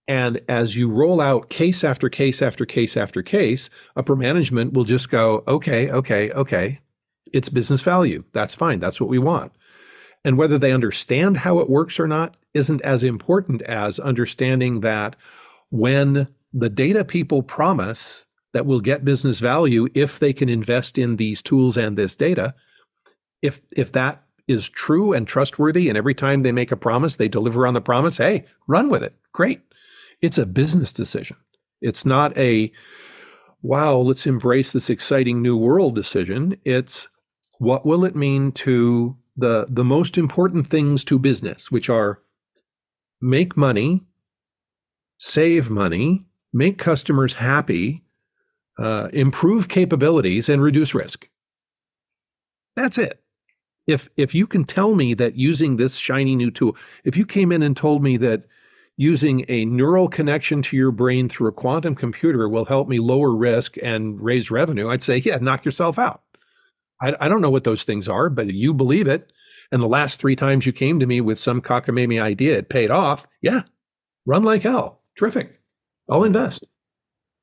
[0.06, 4.84] And as you roll out case after case after case after case, upper management will
[4.84, 6.80] just go, okay, okay, okay,
[7.32, 8.24] it's business value.
[8.32, 8.80] That's fine.
[8.80, 9.52] That's what we want.
[10.24, 15.14] And whether they understand how it works or not isn't as important as understanding that
[15.70, 18.24] when the data people promise
[18.54, 22.54] that we'll get business value if they can invest in these tools and this data,
[23.42, 27.28] if if that is true and trustworthy and every time they make a promise they
[27.28, 29.14] deliver on the promise, hey, run with it.
[29.32, 29.60] Great.
[30.22, 31.36] It's a business decision.
[31.80, 32.72] It's not a,
[33.62, 36.56] wow, let's embrace this exciting new world decision.
[36.64, 37.08] It's
[37.58, 42.22] what will it mean to the, the most important things to business, which are
[43.20, 44.06] make money,
[45.18, 48.02] save money, make customers happy,
[48.78, 51.28] uh, improve capabilities, and reduce risk.
[52.74, 53.22] That's it.
[53.88, 57.50] If if you can tell me that using this shiny new tool, if you came
[57.50, 58.44] in and told me that
[58.98, 63.34] using a neural connection to your brain through a quantum computer will help me lower
[63.34, 66.22] risk and raise revenue, I'd say, yeah, knock yourself out.
[67.00, 69.32] I, I don't know what those things are, but you believe it.
[69.70, 72.90] And the last three times you came to me with some cockamamie idea, it paid
[72.90, 73.26] off.
[73.40, 73.62] Yeah,
[74.26, 75.02] run like hell.
[75.16, 75.60] Terrific.
[76.10, 76.64] I'll invest.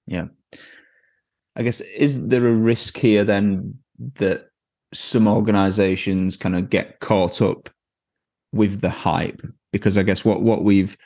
[0.05, 0.27] Yeah.
[1.55, 3.79] I guess, is there a risk here then
[4.19, 4.49] that
[4.95, 7.69] some organizations kind of get caught up
[8.51, 9.41] with the hype?
[9.71, 10.97] Because I guess what, what we've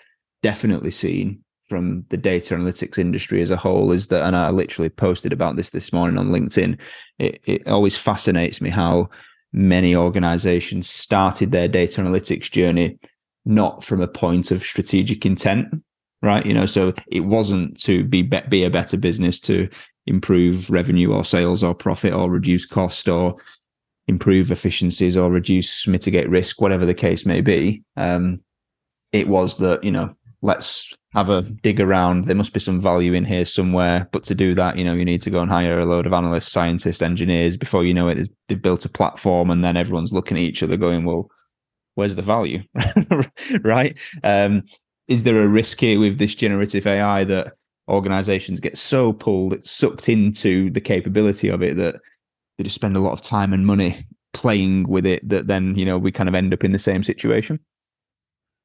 [0.43, 4.89] definitely seen from the data analytics industry as a whole is that, and I literally
[4.89, 6.79] posted about this this morning on LinkedIn.
[7.19, 9.09] It, it always fascinates me how
[9.53, 12.99] many organizations started their data analytics journey
[13.45, 15.67] not from a point of strategic intent,
[16.21, 16.45] right?
[16.45, 19.69] You know, so it wasn't to be be a better business to
[20.05, 23.37] improve revenue or sales or profit or reduce cost or
[24.09, 27.83] improve efficiencies or reduce mitigate risk, whatever the case may be.
[27.95, 28.41] Um,
[29.11, 32.25] it was that you know let's have a dig around.
[32.25, 34.07] There must be some value in here somewhere.
[34.11, 36.13] But to do that, you know, you need to go and hire a load of
[36.13, 37.57] analysts, scientists, engineers.
[37.57, 40.77] Before you know it, they've built a platform, and then everyone's looking at each other,
[40.77, 41.29] going, "Well,
[41.95, 42.63] where's the value?"
[43.63, 43.97] right?
[44.23, 44.63] Um,
[45.07, 47.53] is there a risk here with this generative AI that
[47.89, 51.95] organizations get so pulled, it's sucked into the capability of it that
[52.59, 55.85] they just spend a lot of time and money playing with it that then you
[55.85, 57.59] know we kind of end up in the same situation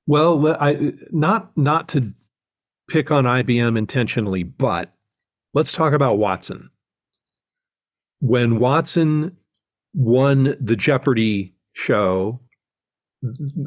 [0.06, 2.12] well, I not not to
[2.88, 4.92] pick on IBM intentionally, but
[5.54, 6.70] let's talk about Watson.
[8.20, 9.36] When Watson
[9.94, 12.40] won the Jeopardy show,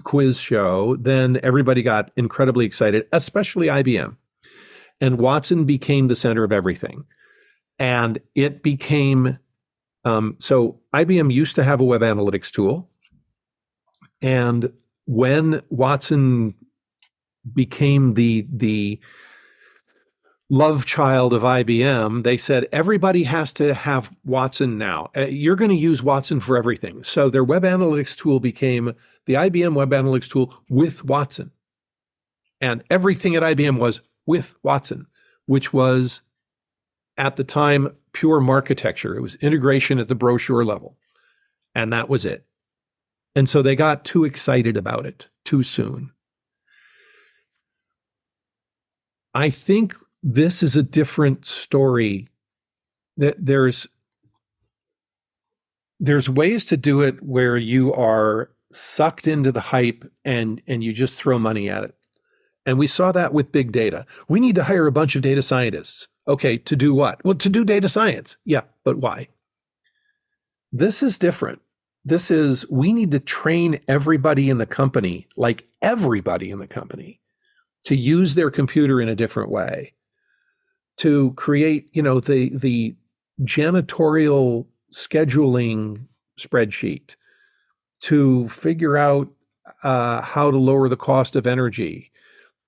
[0.04, 4.16] quiz show, then everybody got incredibly excited, especially IBM.
[5.00, 7.06] And Watson became the center of everything.
[7.80, 9.38] And it became
[10.08, 12.90] um, so IBM used to have a web analytics tool.
[14.22, 14.72] And
[15.06, 16.56] when Watson
[17.54, 19.00] became the the
[20.50, 25.10] love child of IBM, they said everybody has to have Watson now.
[25.16, 27.04] Uh, you're going to use Watson for everything.
[27.04, 28.94] So their web analytics tool became
[29.26, 31.52] the IBM web analytics tool with Watson.
[32.62, 35.08] And everything at IBM was with Watson,
[35.48, 36.22] which was
[37.18, 39.16] at the time pure architecture.
[39.16, 40.98] It was integration at the brochure level.
[41.76, 42.48] And that was it.
[43.36, 46.12] And so they got too excited about it too soon.
[49.36, 52.30] I think this is a different story.
[53.18, 53.88] That there's
[56.00, 60.92] there's ways to do it where you are sucked into the hype and and you
[60.92, 61.96] just throw money at it.
[62.66, 64.08] And we saw that with big data.
[64.28, 66.08] We need to hire a bunch of data scientists.
[66.28, 67.24] Okay, to do what?
[67.24, 68.38] Well, to do data science.
[68.44, 69.30] Yeah, but why?
[70.72, 71.62] This is different.
[72.04, 77.22] This is we need to train everybody in the company, like everybody in the company,
[77.86, 79.94] to use their computer in a different way,
[80.98, 82.96] to create, you know, the the
[83.42, 86.08] janitorial scheduling
[86.40, 87.16] spreadsheet,
[88.02, 89.30] to figure out
[89.84, 92.12] uh, how to lower the cost of energy,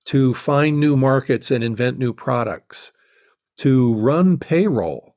[0.04, 2.92] to find new markets and invent new products,
[3.60, 5.10] to run payroll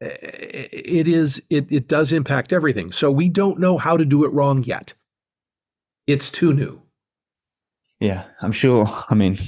[0.00, 2.92] it is it, it does impact everything.
[2.92, 4.94] So we don't know how to do it wrong yet.
[6.06, 6.82] It's too new.
[8.00, 9.04] Yeah, I'm sure.
[9.10, 9.38] I mean,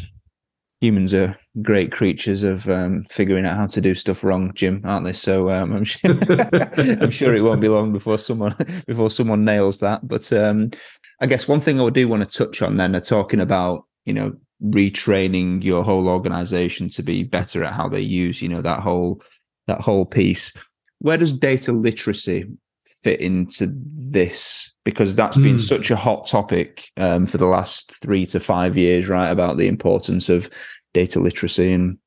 [0.81, 5.07] humans are great creatures of um, figuring out how to do stuff wrong, Jim, aren't
[5.07, 5.13] they?
[5.13, 6.11] So um, I'm sure
[7.01, 8.57] I'm sure it won't be long before someone
[8.87, 10.07] before someone nails that.
[10.07, 10.71] But um,
[11.21, 14.15] I guess one thing I do want to touch on then are talking about, you
[14.15, 18.81] know, retraining your whole organization to be better at how they use, you know, that
[18.81, 19.23] whole
[19.67, 20.53] that whole piece.
[20.99, 22.47] Where does data literacy
[23.03, 24.75] fit into this?
[24.85, 25.59] Because that's been hmm.
[25.59, 29.31] such a hot topic um, for the last three to five years, right?
[29.31, 30.51] About the importance of
[30.93, 31.99] data literacy, and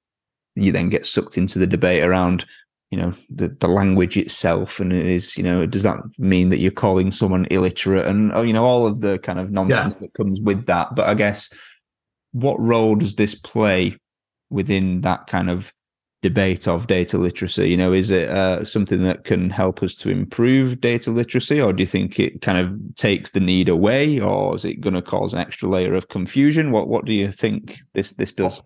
[0.55, 2.45] you then get sucked into the debate around
[2.93, 6.59] you know the the language itself and it is you know does that mean that
[6.59, 10.01] you're calling someone illiterate and oh, you know all of the kind of nonsense yeah.
[10.01, 11.51] that comes with that but i guess
[12.33, 13.97] what role does this play
[14.49, 15.73] within that kind of
[16.21, 20.09] debate of data literacy you know is it uh, something that can help us to
[20.09, 24.55] improve data literacy or do you think it kind of takes the need away or
[24.55, 27.79] is it going to cause an extra layer of confusion what what do you think
[27.93, 28.61] this this does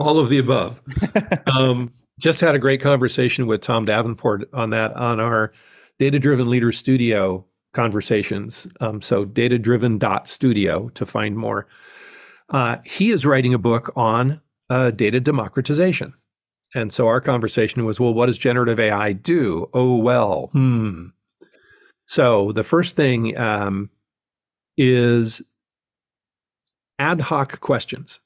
[0.00, 0.80] all of the above
[1.46, 5.52] um, just had a great conversation with Tom Davenport on that on our
[5.98, 8.66] data driven leader studio conversations.
[8.80, 11.66] Um, so data driven dot studio to find more.
[12.48, 14.40] Uh, he is writing a book on
[14.70, 16.14] uh, data democratization.
[16.74, 19.70] And so our conversation was, well, what does generative AI do?
[19.72, 21.06] Oh, well, hmm.
[22.06, 23.90] So the first thing um,
[24.76, 25.40] is
[26.98, 28.20] ad hoc questions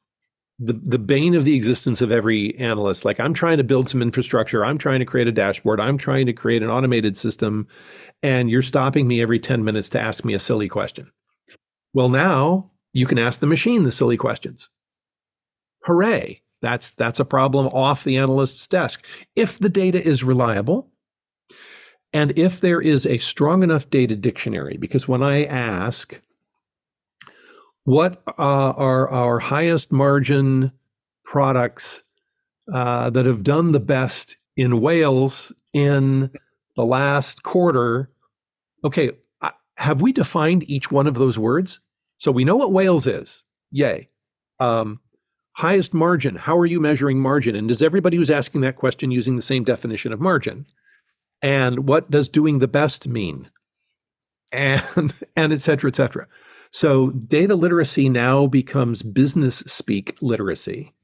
[0.58, 4.02] the the bane of the existence of every analyst like i'm trying to build some
[4.02, 7.66] infrastructure i'm trying to create a dashboard i'm trying to create an automated system
[8.22, 11.10] and you're stopping me every 10 minutes to ask me a silly question
[11.94, 14.68] well now you can ask the machine the silly questions
[15.84, 19.05] hooray that's that's a problem off the analyst's desk
[19.36, 20.91] if the data is reliable
[22.12, 26.20] and if there is a strong enough data dictionary because when i ask
[27.89, 28.32] what uh,
[28.76, 30.72] are our highest margin
[31.24, 32.03] products
[32.70, 36.30] uh, that have done the best in Wales in
[36.76, 38.11] the last quarter?
[38.84, 39.12] Okay,
[39.78, 41.80] have we defined each one of those words?
[42.18, 43.42] So we know what Wales is.
[43.70, 44.10] Yay.
[44.60, 45.00] Um,
[45.52, 46.36] highest margin.
[46.36, 47.56] How are you measuring margin?
[47.56, 50.66] And does everybody who's asking that question using the same definition of margin?
[51.42, 53.50] And what does doing the best mean?
[54.52, 56.26] And and et cetera, et cetera.
[56.70, 60.94] So data literacy now becomes business speak literacy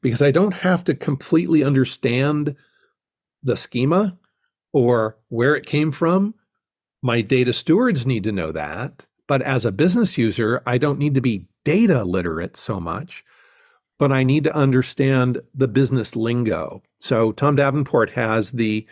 [0.00, 2.56] because I don't have to completely understand
[3.42, 4.18] the schema
[4.72, 6.34] or where it came from.
[7.02, 9.06] My data stewards need to know that.
[9.32, 13.24] But as a business user, I don't need to be data literate so much,
[13.98, 16.82] but I need to understand the business lingo.
[17.00, 18.86] So Tom Davenport has the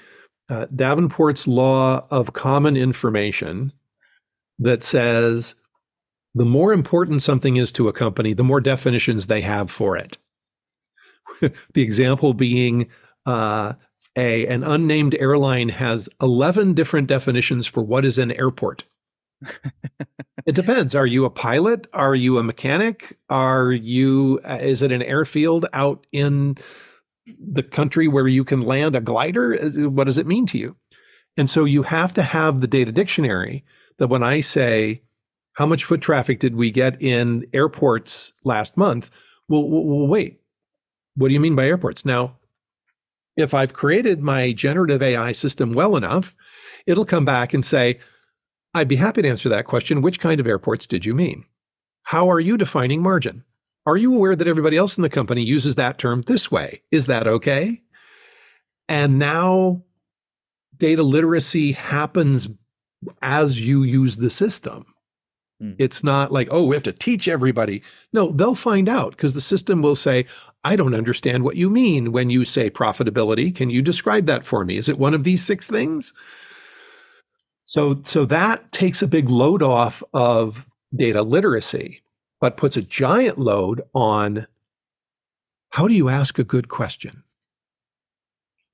[0.48, 3.74] uh, Davenport's Law of Common Information
[4.58, 5.56] that says
[6.34, 10.16] the more important something is to a company, the more definitions they have for it.
[11.40, 12.88] the example being
[13.26, 13.74] uh,
[14.16, 18.84] a an unnamed airline has 11 different definitions for what is an airport.
[20.46, 20.94] it depends.
[20.94, 21.86] Are you a pilot?
[21.92, 23.18] Are you a mechanic?
[23.28, 26.56] Are you uh, is it an airfield out in
[27.26, 29.56] the country where you can land a glider?
[29.88, 30.76] What does it mean to you?
[31.36, 33.64] And so you have to have the data dictionary
[33.98, 35.02] that when I say
[35.54, 39.10] how much foot traffic did we get in airports last month?
[39.48, 40.40] Well, well, wait.
[41.16, 42.04] What do you mean by airports?
[42.04, 42.36] Now,
[43.36, 46.36] if I've created my generative AI system well enough,
[46.86, 47.98] it'll come back and say,
[48.72, 50.02] I'd be happy to answer that question.
[50.02, 51.44] Which kind of airports did you mean?
[52.04, 53.44] How are you defining margin?
[53.86, 56.82] Are you aware that everybody else in the company uses that term this way?
[56.90, 57.82] Is that okay?
[58.88, 59.82] And now
[60.76, 62.48] data literacy happens
[63.22, 64.86] as you use the system.
[65.60, 65.72] Hmm.
[65.78, 67.82] It's not like, oh, we have to teach everybody.
[68.12, 70.26] No, they'll find out because the system will say,
[70.64, 73.54] I don't understand what you mean when you say profitability.
[73.54, 74.76] Can you describe that for me?
[74.76, 76.12] Is it one of these six things?
[77.70, 82.00] So, so that takes a big load off of data literacy,
[82.40, 84.48] but puts a giant load on
[85.68, 87.22] how do you ask a good question?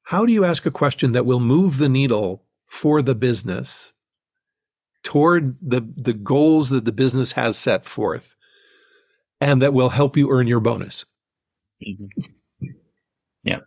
[0.05, 3.93] How do you ask a question that will move the needle for the business
[5.03, 8.35] toward the, the goals that the business has set forth
[9.43, 11.05] and that will help you earn your bonus.
[11.87, 12.67] Mm-hmm.
[13.45, 13.59] Yeah.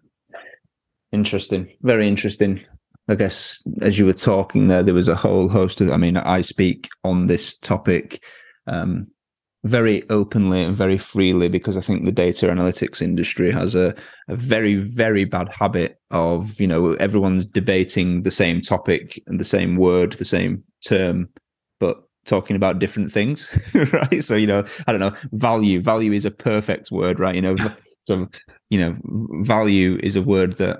[1.11, 1.69] Interesting.
[1.83, 2.61] Very interesting.
[3.09, 6.15] I guess as you were talking there, there was a whole host of, I mean,
[6.15, 8.23] I speak on this topic
[8.67, 9.07] um,
[9.63, 13.95] very openly and very freely because I think the data analytics industry has a,
[14.27, 19.45] a very, very bad habit of, you know, everyone's debating the same topic and the
[19.45, 21.29] same word, the same term,
[21.79, 24.23] but talking about different things, right?
[24.23, 25.81] So, you know, I don't know, value.
[25.81, 27.35] Value is a perfect word, right?
[27.35, 27.55] You know,
[28.09, 28.27] So,
[28.71, 28.97] you know,
[29.43, 30.79] value is a word that,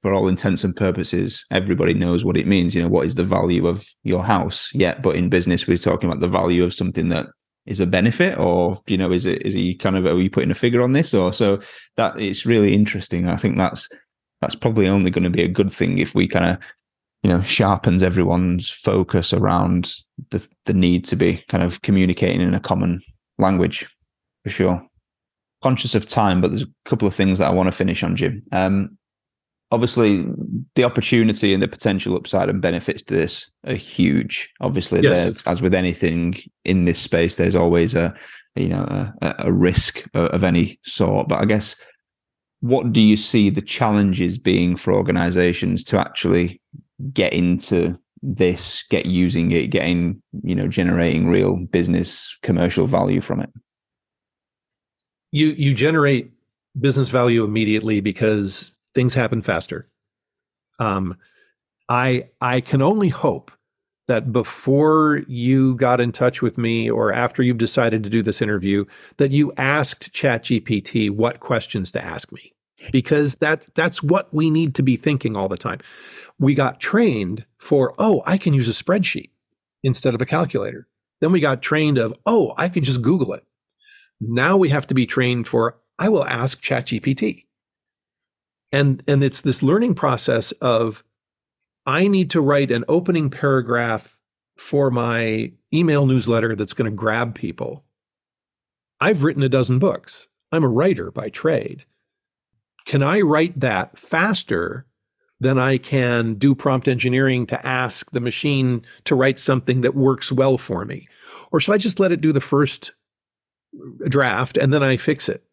[0.00, 2.72] for all intents and purposes, everybody knows what it means.
[2.72, 4.72] You know, what is the value of your house?
[4.72, 7.26] Yeah, but in business, we're talking about the value of something that
[7.66, 10.52] is a benefit, or you know, is it is he kind of are we putting
[10.52, 11.58] a figure on this, or so
[11.96, 13.28] that it's really interesting.
[13.28, 13.88] I think that's
[14.40, 16.58] that's probably only going to be a good thing if we kind of
[17.24, 19.96] you know sharpens everyone's focus around
[20.30, 23.02] the the need to be kind of communicating in a common
[23.36, 23.84] language
[24.44, 24.87] for sure
[25.62, 28.16] conscious of time but there's a couple of things that i want to finish on
[28.16, 28.96] jim um,
[29.70, 30.24] obviously
[30.76, 35.42] the opportunity and the potential upside and benefits to this are huge obviously yes.
[35.46, 36.34] as with anything
[36.64, 38.14] in this space there's always a
[38.56, 41.76] you know a, a risk of any sort but i guess
[42.60, 46.60] what do you see the challenges being for organizations to actually
[47.12, 53.40] get into this, get using it, getting, you know, generating real business commercial value from
[53.40, 53.50] it?
[55.30, 56.32] You you generate
[56.78, 59.88] business value immediately because things happen faster.
[60.78, 61.16] Um,
[61.88, 63.50] I I can only hope
[64.06, 68.40] that before you got in touch with me or after you've decided to do this
[68.40, 68.86] interview,
[69.18, 72.54] that you asked ChatGPT what questions to ask me
[72.90, 75.78] because that that's what we need to be thinking all the time.
[76.38, 79.30] We got trained for, oh, I can use a spreadsheet
[79.82, 80.86] instead of a calculator.
[81.20, 83.44] Then we got trained of, oh, I can just Google it.
[84.20, 87.44] Now we have to be trained for, I will ask ChatGPT.
[88.70, 91.02] And and it's this learning process of
[91.86, 94.18] I need to write an opening paragraph
[94.56, 97.84] for my email newsletter that's going to grab people.
[99.00, 100.28] I've written a dozen books.
[100.52, 101.84] I'm a writer by trade.
[102.84, 104.86] Can I write that faster
[105.40, 110.32] than I can do prompt engineering to ask the machine to write something that works
[110.32, 111.08] well for me?
[111.52, 112.92] Or should I just let it do the first
[114.08, 115.44] draft and then I fix it?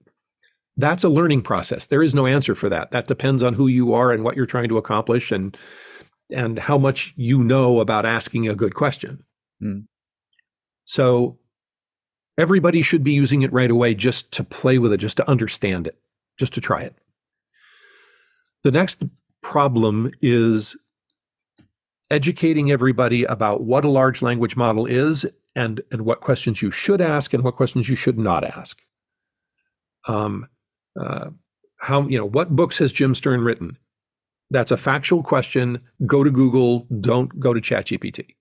[0.78, 1.88] That's a learning process.
[1.88, 2.92] There is no answer for that.
[2.92, 5.58] That depends on who you are and what you're trying to accomplish and
[6.32, 9.24] and how much you know about asking a good question.
[9.62, 9.86] Mm.
[10.84, 11.38] So
[12.38, 15.88] everybody should be using it right away just to play with it, just to understand
[15.88, 15.98] it,
[16.38, 16.96] just to try it.
[18.64, 19.04] The next
[19.44, 20.76] problem is
[22.10, 25.26] educating everybody about what a large language model is
[25.56, 28.82] and, and what questions you should ask and what questions you should not ask.
[30.08, 30.48] Um,
[31.00, 31.30] uh,
[31.80, 33.78] how you know what books has Jim Sterne written?
[34.50, 35.82] That's a factual question.
[36.06, 36.88] Go to Google.
[37.02, 38.36] Don't go to ChatGPT.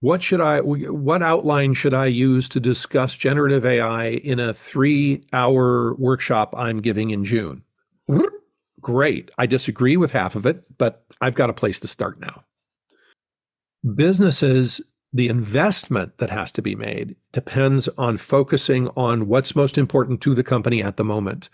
[0.00, 0.60] What should I?
[0.60, 7.10] What outline should I use to discuss generative AI in a three-hour workshop I'm giving
[7.10, 7.64] in June?
[8.80, 9.30] Great.
[9.36, 12.44] I disagree with half of it, but I've got a place to start now.
[13.94, 14.80] Businesses,
[15.12, 20.34] the investment that has to be made depends on focusing on what's most important to
[20.34, 21.48] the company at the moment.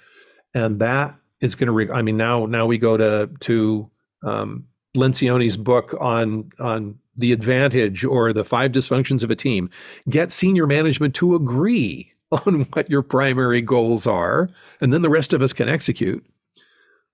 [0.54, 3.90] And that is going to, re- I mean, now, now we go to, to,
[4.22, 4.66] um,
[4.96, 9.70] Lencioni's book on, on the advantage or the five dysfunctions of a team.
[10.08, 14.48] Get senior management to agree on what your primary goals are,
[14.80, 16.24] and then the rest of us can execute.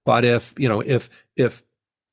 [0.04, 1.62] But if, you know, if if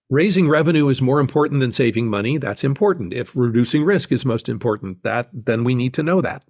[0.10, 3.14] raising revenue is more important than saving money, that's important.
[3.14, 6.44] If reducing risk is most important, that then we need to know that.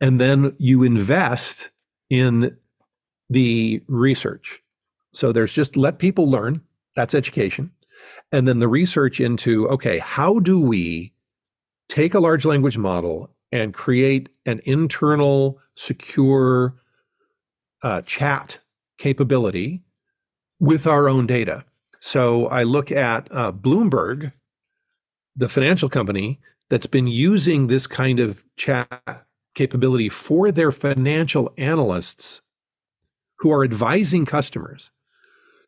[0.00, 1.70] And then you invest
[2.10, 2.56] in
[3.30, 4.60] the research.
[5.12, 6.62] So there's just let people learn,
[6.96, 7.70] that's education.
[8.30, 11.14] And then the research into okay, how do we
[11.88, 16.74] take a large language model and create an internal secure
[17.82, 18.58] uh, chat
[18.98, 19.82] capability
[20.58, 21.64] with our own data.
[22.06, 24.34] So I look at uh, Bloomberg,
[25.34, 26.38] the financial company
[26.68, 29.24] that's been using this kind of chat
[29.54, 32.42] capability for their financial analysts
[33.38, 34.90] who are advising customers.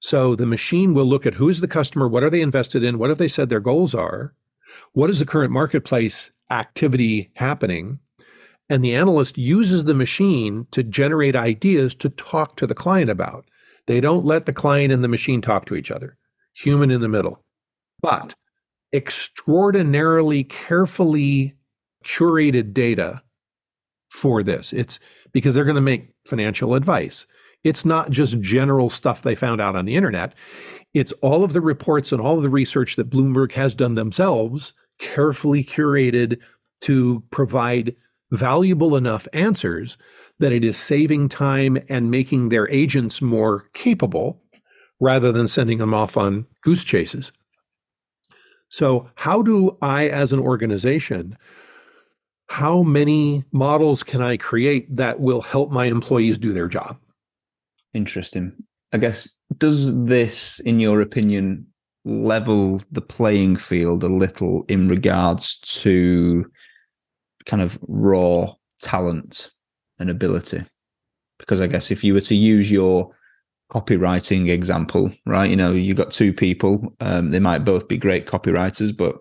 [0.00, 3.08] So the machine will look at who's the customer, what are they invested in, what
[3.08, 4.34] have they said their goals are,
[4.92, 7.98] what is the current marketplace activity happening,
[8.68, 13.46] and the analyst uses the machine to generate ideas to talk to the client about.
[13.86, 16.18] They don't let the client and the machine talk to each other,
[16.56, 17.42] human in the middle.
[18.00, 18.34] But
[18.92, 21.54] extraordinarily carefully
[22.04, 23.22] curated data
[24.08, 24.72] for this.
[24.72, 24.98] It's
[25.32, 27.26] because they're going to make financial advice.
[27.64, 30.34] It's not just general stuff they found out on the internet.
[30.94, 34.72] It's all of the reports and all of the research that Bloomberg has done themselves,
[34.98, 36.38] carefully curated
[36.82, 37.96] to provide
[38.30, 39.98] valuable enough answers
[40.38, 44.42] that it is saving time and making their agents more capable
[45.00, 47.32] rather than sending them off on goose chases.
[48.68, 51.36] So, how do I, as an organization,
[52.48, 56.98] how many models can I create that will help my employees do their job?
[57.94, 58.52] Interesting.
[58.92, 59.28] I guess,
[59.58, 61.66] does this, in your opinion,
[62.04, 66.50] level the playing field a little in regards to
[67.46, 69.52] kind of raw talent
[69.98, 70.64] and ability?
[71.38, 73.15] Because I guess if you were to use your
[73.70, 75.50] copywriting example, right?
[75.50, 79.16] You know, you've got two people, um, they might both be great copywriters, but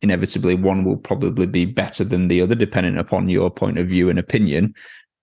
[0.00, 4.08] inevitably one will probably be better than the other, depending upon your point of view
[4.08, 4.74] and opinion.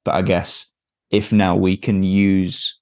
[0.03, 0.69] But I guess
[1.11, 2.79] if now we can use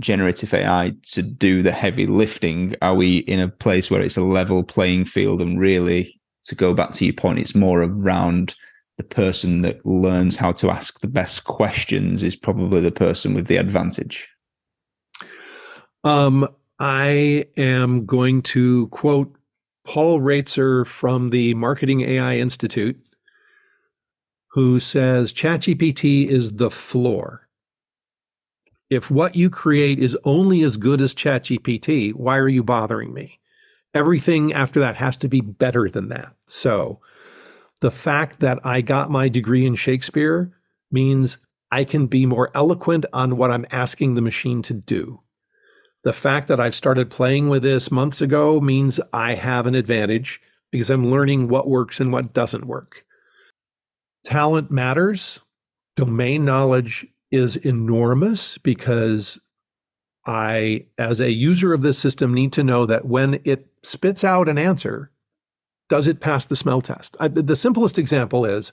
[0.00, 4.22] generative AI to do the heavy lifting, are we in a place where it's a
[4.22, 8.54] level playing field and really to go back to your point, it's more around
[8.98, 13.46] the person that learns how to ask the best questions is probably the person with
[13.46, 14.28] the advantage.
[16.06, 16.46] Um,
[16.78, 19.34] I am going to quote
[19.84, 22.96] Paul Roetzer from the Marketing AI Institute,
[24.52, 27.48] who says ChatGPT is the floor.
[28.88, 33.40] If what you create is only as good as ChatGPT, why are you bothering me?
[33.92, 36.36] Everything after that has to be better than that.
[36.46, 37.00] So,
[37.80, 40.52] the fact that I got my degree in Shakespeare
[40.88, 41.38] means
[41.72, 45.22] I can be more eloquent on what I'm asking the machine to do.
[46.06, 50.40] The fact that I've started playing with this months ago means I have an advantage
[50.70, 53.04] because I'm learning what works and what doesn't work.
[54.24, 55.40] Talent matters.
[55.96, 59.40] Domain knowledge is enormous because
[60.24, 64.48] I, as a user of this system, need to know that when it spits out
[64.48, 65.10] an answer,
[65.88, 67.16] does it pass the smell test?
[67.18, 68.72] I, the simplest example is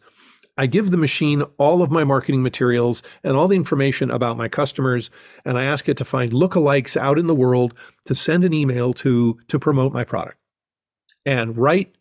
[0.57, 4.47] I give the machine all of my marketing materials and all the information about my
[4.47, 5.09] customers,
[5.43, 7.73] and I ask it to find lookalikes out in the world
[8.05, 10.37] to send an email to to promote my product.
[11.25, 11.95] And write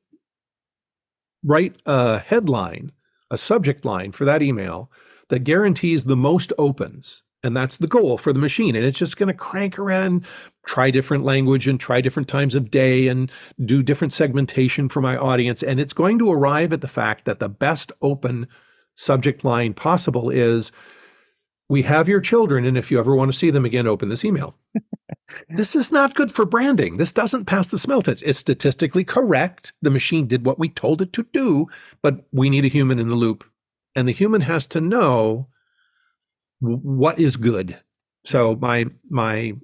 [1.44, 2.92] write a headline,
[3.30, 4.90] a subject line for that email
[5.28, 8.76] that guarantees the most opens and that's the goal for the machine.
[8.76, 10.24] And it's just going to crank around,
[10.64, 13.30] try different language and try different times of day and
[13.64, 15.62] do different segmentation for my audience.
[15.62, 18.46] And it's going to arrive at the fact that the best open
[18.94, 20.70] subject line possible is
[21.68, 22.64] we have your children.
[22.64, 24.54] And if you ever want to see them again, open this email.
[25.48, 26.96] this is not good for branding.
[26.96, 28.22] This doesn't pass the smell test.
[28.24, 29.72] It's statistically correct.
[29.82, 31.66] The machine did what we told it to do,
[32.02, 33.44] but we need a human in the loop.
[33.96, 35.48] And the human has to know
[36.62, 37.78] what is good.
[38.24, 39.54] So my my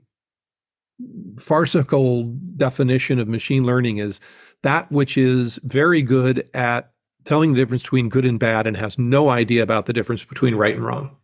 [1.39, 2.25] farcical
[2.57, 4.21] definition of machine learning is
[4.63, 6.91] that which is very good at
[7.25, 10.55] telling the difference between good and bad and has no idea about the difference between
[10.55, 11.17] right and wrong.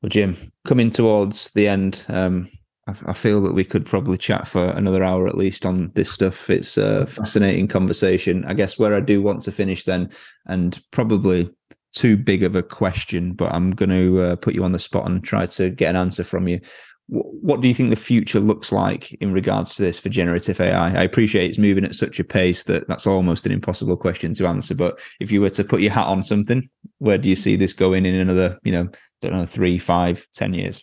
[0.00, 2.48] Well, Jim, coming towards the end, um,
[2.86, 6.10] I, I, feel that we could probably chat for another hour at least on this
[6.10, 6.48] stuff.
[6.50, 8.44] It's a fascinating conversation.
[8.44, 10.10] I guess where I do want to finish then,
[10.46, 11.50] and probably
[11.94, 15.06] too big of a question, but I'm going to uh, put you on the spot
[15.06, 16.60] and try to get an answer from you.
[17.06, 20.88] what do you think the future looks like in regards to this for generative AI?
[20.88, 24.46] I appreciate it's moving at such a pace that that's almost an impossible question to
[24.46, 24.74] answer.
[24.74, 26.68] But if you were to put your hat on something,
[26.98, 28.88] where do you see this going in another, you know,
[29.22, 30.82] don't know, three, five, ten years?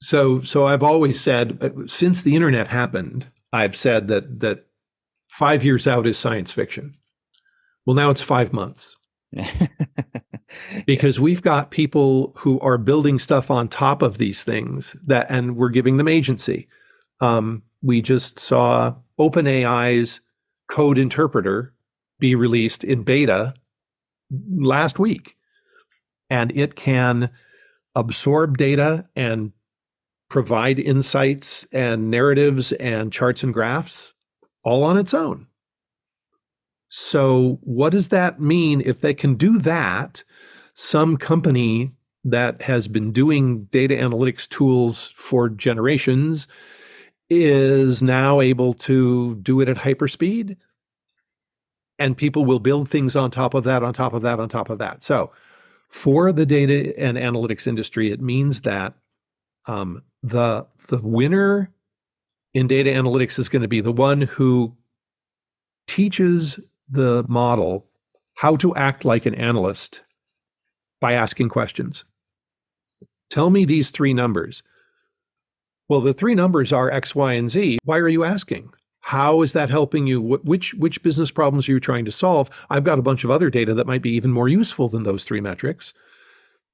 [0.00, 4.66] So, so I've always said uh, since the internet happened, I've said that that
[5.28, 6.94] five years out is science fiction.
[7.84, 8.96] Well, now it's five months.
[10.86, 15.56] because we've got people who are building stuff on top of these things that, and
[15.56, 16.68] we're giving them agency.
[17.20, 20.20] Um, we just saw OpenAI's
[20.68, 21.72] code interpreter
[22.18, 23.54] be released in beta
[24.30, 25.36] last week,
[26.28, 27.30] and it can
[27.94, 29.52] absorb data and
[30.28, 34.12] provide insights and narratives and charts and graphs
[34.62, 35.46] all on its own.
[36.90, 40.24] So, what does that mean if they can do that?
[40.80, 41.90] Some company
[42.22, 46.46] that has been doing data analytics tools for generations
[47.28, 50.56] is now able to do it at hyperspeed.
[51.98, 54.70] And people will build things on top of that, on top of that, on top
[54.70, 55.02] of that.
[55.02, 55.32] So,
[55.88, 58.94] for the data and analytics industry, it means that
[59.66, 61.72] um, the the winner
[62.54, 64.76] in data analytics is going to be the one who
[65.88, 67.88] teaches the model
[68.36, 70.04] how to act like an analyst
[71.00, 72.04] by asking questions.
[73.30, 74.62] Tell me these three numbers.
[75.88, 77.78] Well, the three numbers are X, Y, and Z.
[77.84, 78.72] Why are you asking?
[79.00, 80.20] How is that helping you?
[80.20, 82.50] Which which business problems are you trying to solve?
[82.68, 85.24] I've got a bunch of other data that might be even more useful than those
[85.24, 85.94] three metrics,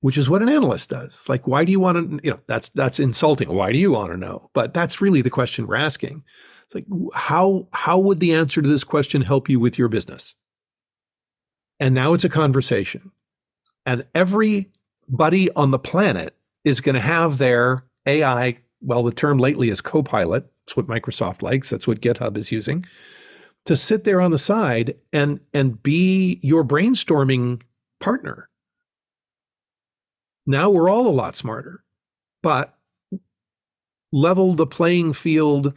[0.00, 1.28] which is what an analyst does.
[1.28, 2.20] Like, why do you want to?
[2.24, 3.50] You know, that's that's insulting.
[3.50, 4.50] Why do you want to know?
[4.52, 6.24] But that's really the question we're asking.
[6.64, 10.34] It's like how how would the answer to this question help you with your business?
[11.78, 13.12] And now it's a conversation.
[13.86, 18.58] And everybody on the planet is going to have their AI.
[18.80, 20.50] Well, the term lately is Copilot.
[20.66, 21.70] That's what Microsoft likes.
[21.70, 22.86] That's what GitHub is using
[23.64, 27.62] to sit there on the side and and be your brainstorming
[28.00, 28.48] partner.
[30.46, 31.82] Now we're all a lot smarter,
[32.42, 32.76] but
[34.12, 35.74] level the playing field.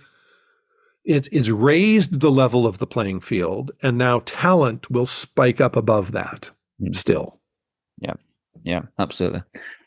[1.05, 5.78] It, it's raised the level of the playing field, and now talent will spike up
[5.78, 6.51] above that
[6.82, 6.93] mm.
[6.93, 7.36] still.
[7.99, 8.13] Yeah,
[8.63, 9.43] yeah, absolutely.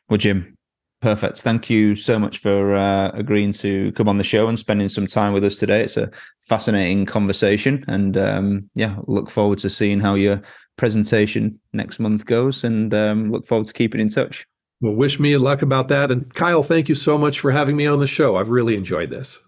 [0.08, 0.56] Well, Jim,
[1.00, 1.38] Perfect.
[1.38, 5.06] Thank you so much for uh, agreeing to come on the show and spending some
[5.06, 5.82] time with us today.
[5.82, 6.10] It's a
[6.42, 10.42] fascinating conversation, and um, yeah, look forward to seeing how your
[10.76, 14.46] presentation next month goes, and um, look forward to keeping in touch.
[14.82, 17.86] Well, wish me luck about that, and Kyle, thank you so much for having me
[17.86, 18.36] on the show.
[18.36, 19.38] I've really enjoyed this.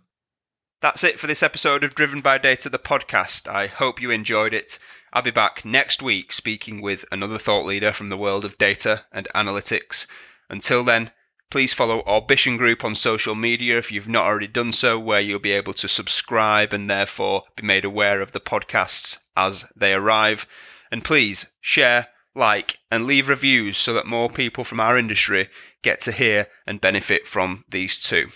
[0.81, 3.47] That's it for this episode of Driven by Data, the podcast.
[3.47, 4.79] I hope you enjoyed it.
[5.13, 9.05] I'll be back next week speaking with another thought leader from the world of data
[9.13, 10.07] and analytics.
[10.49, 11.11] Until then
[11.53, 15.39] Please follow Orbition Group on social media if you've not already done so, where you'll
[15.39, 20.47] be able to subscribe and therefore be made aware of the podcasts as they arrive.
[20.91, 25.51] And please share, like, and leave reviews so that more people from our industry
[25.83, 28.31] get to hear and benefit from these too.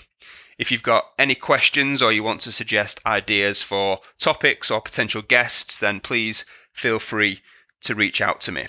[0.58, 5.22] If you've got any questions or you want to suggest ideas for topics or potential
[5.22, 6.44] guests, then please
[6.76, 7.40] feel free
[7.80, 8.66] to reach out to me.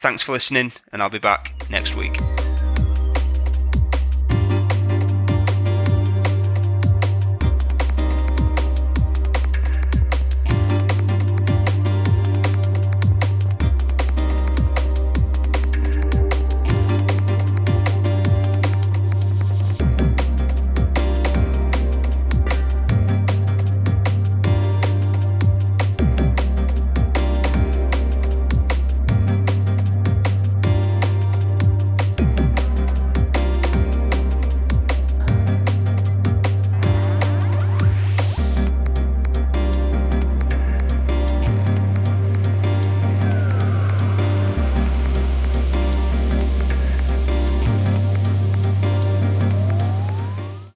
[0.00, 2.18] Thanks for listening, and I'll be back next week.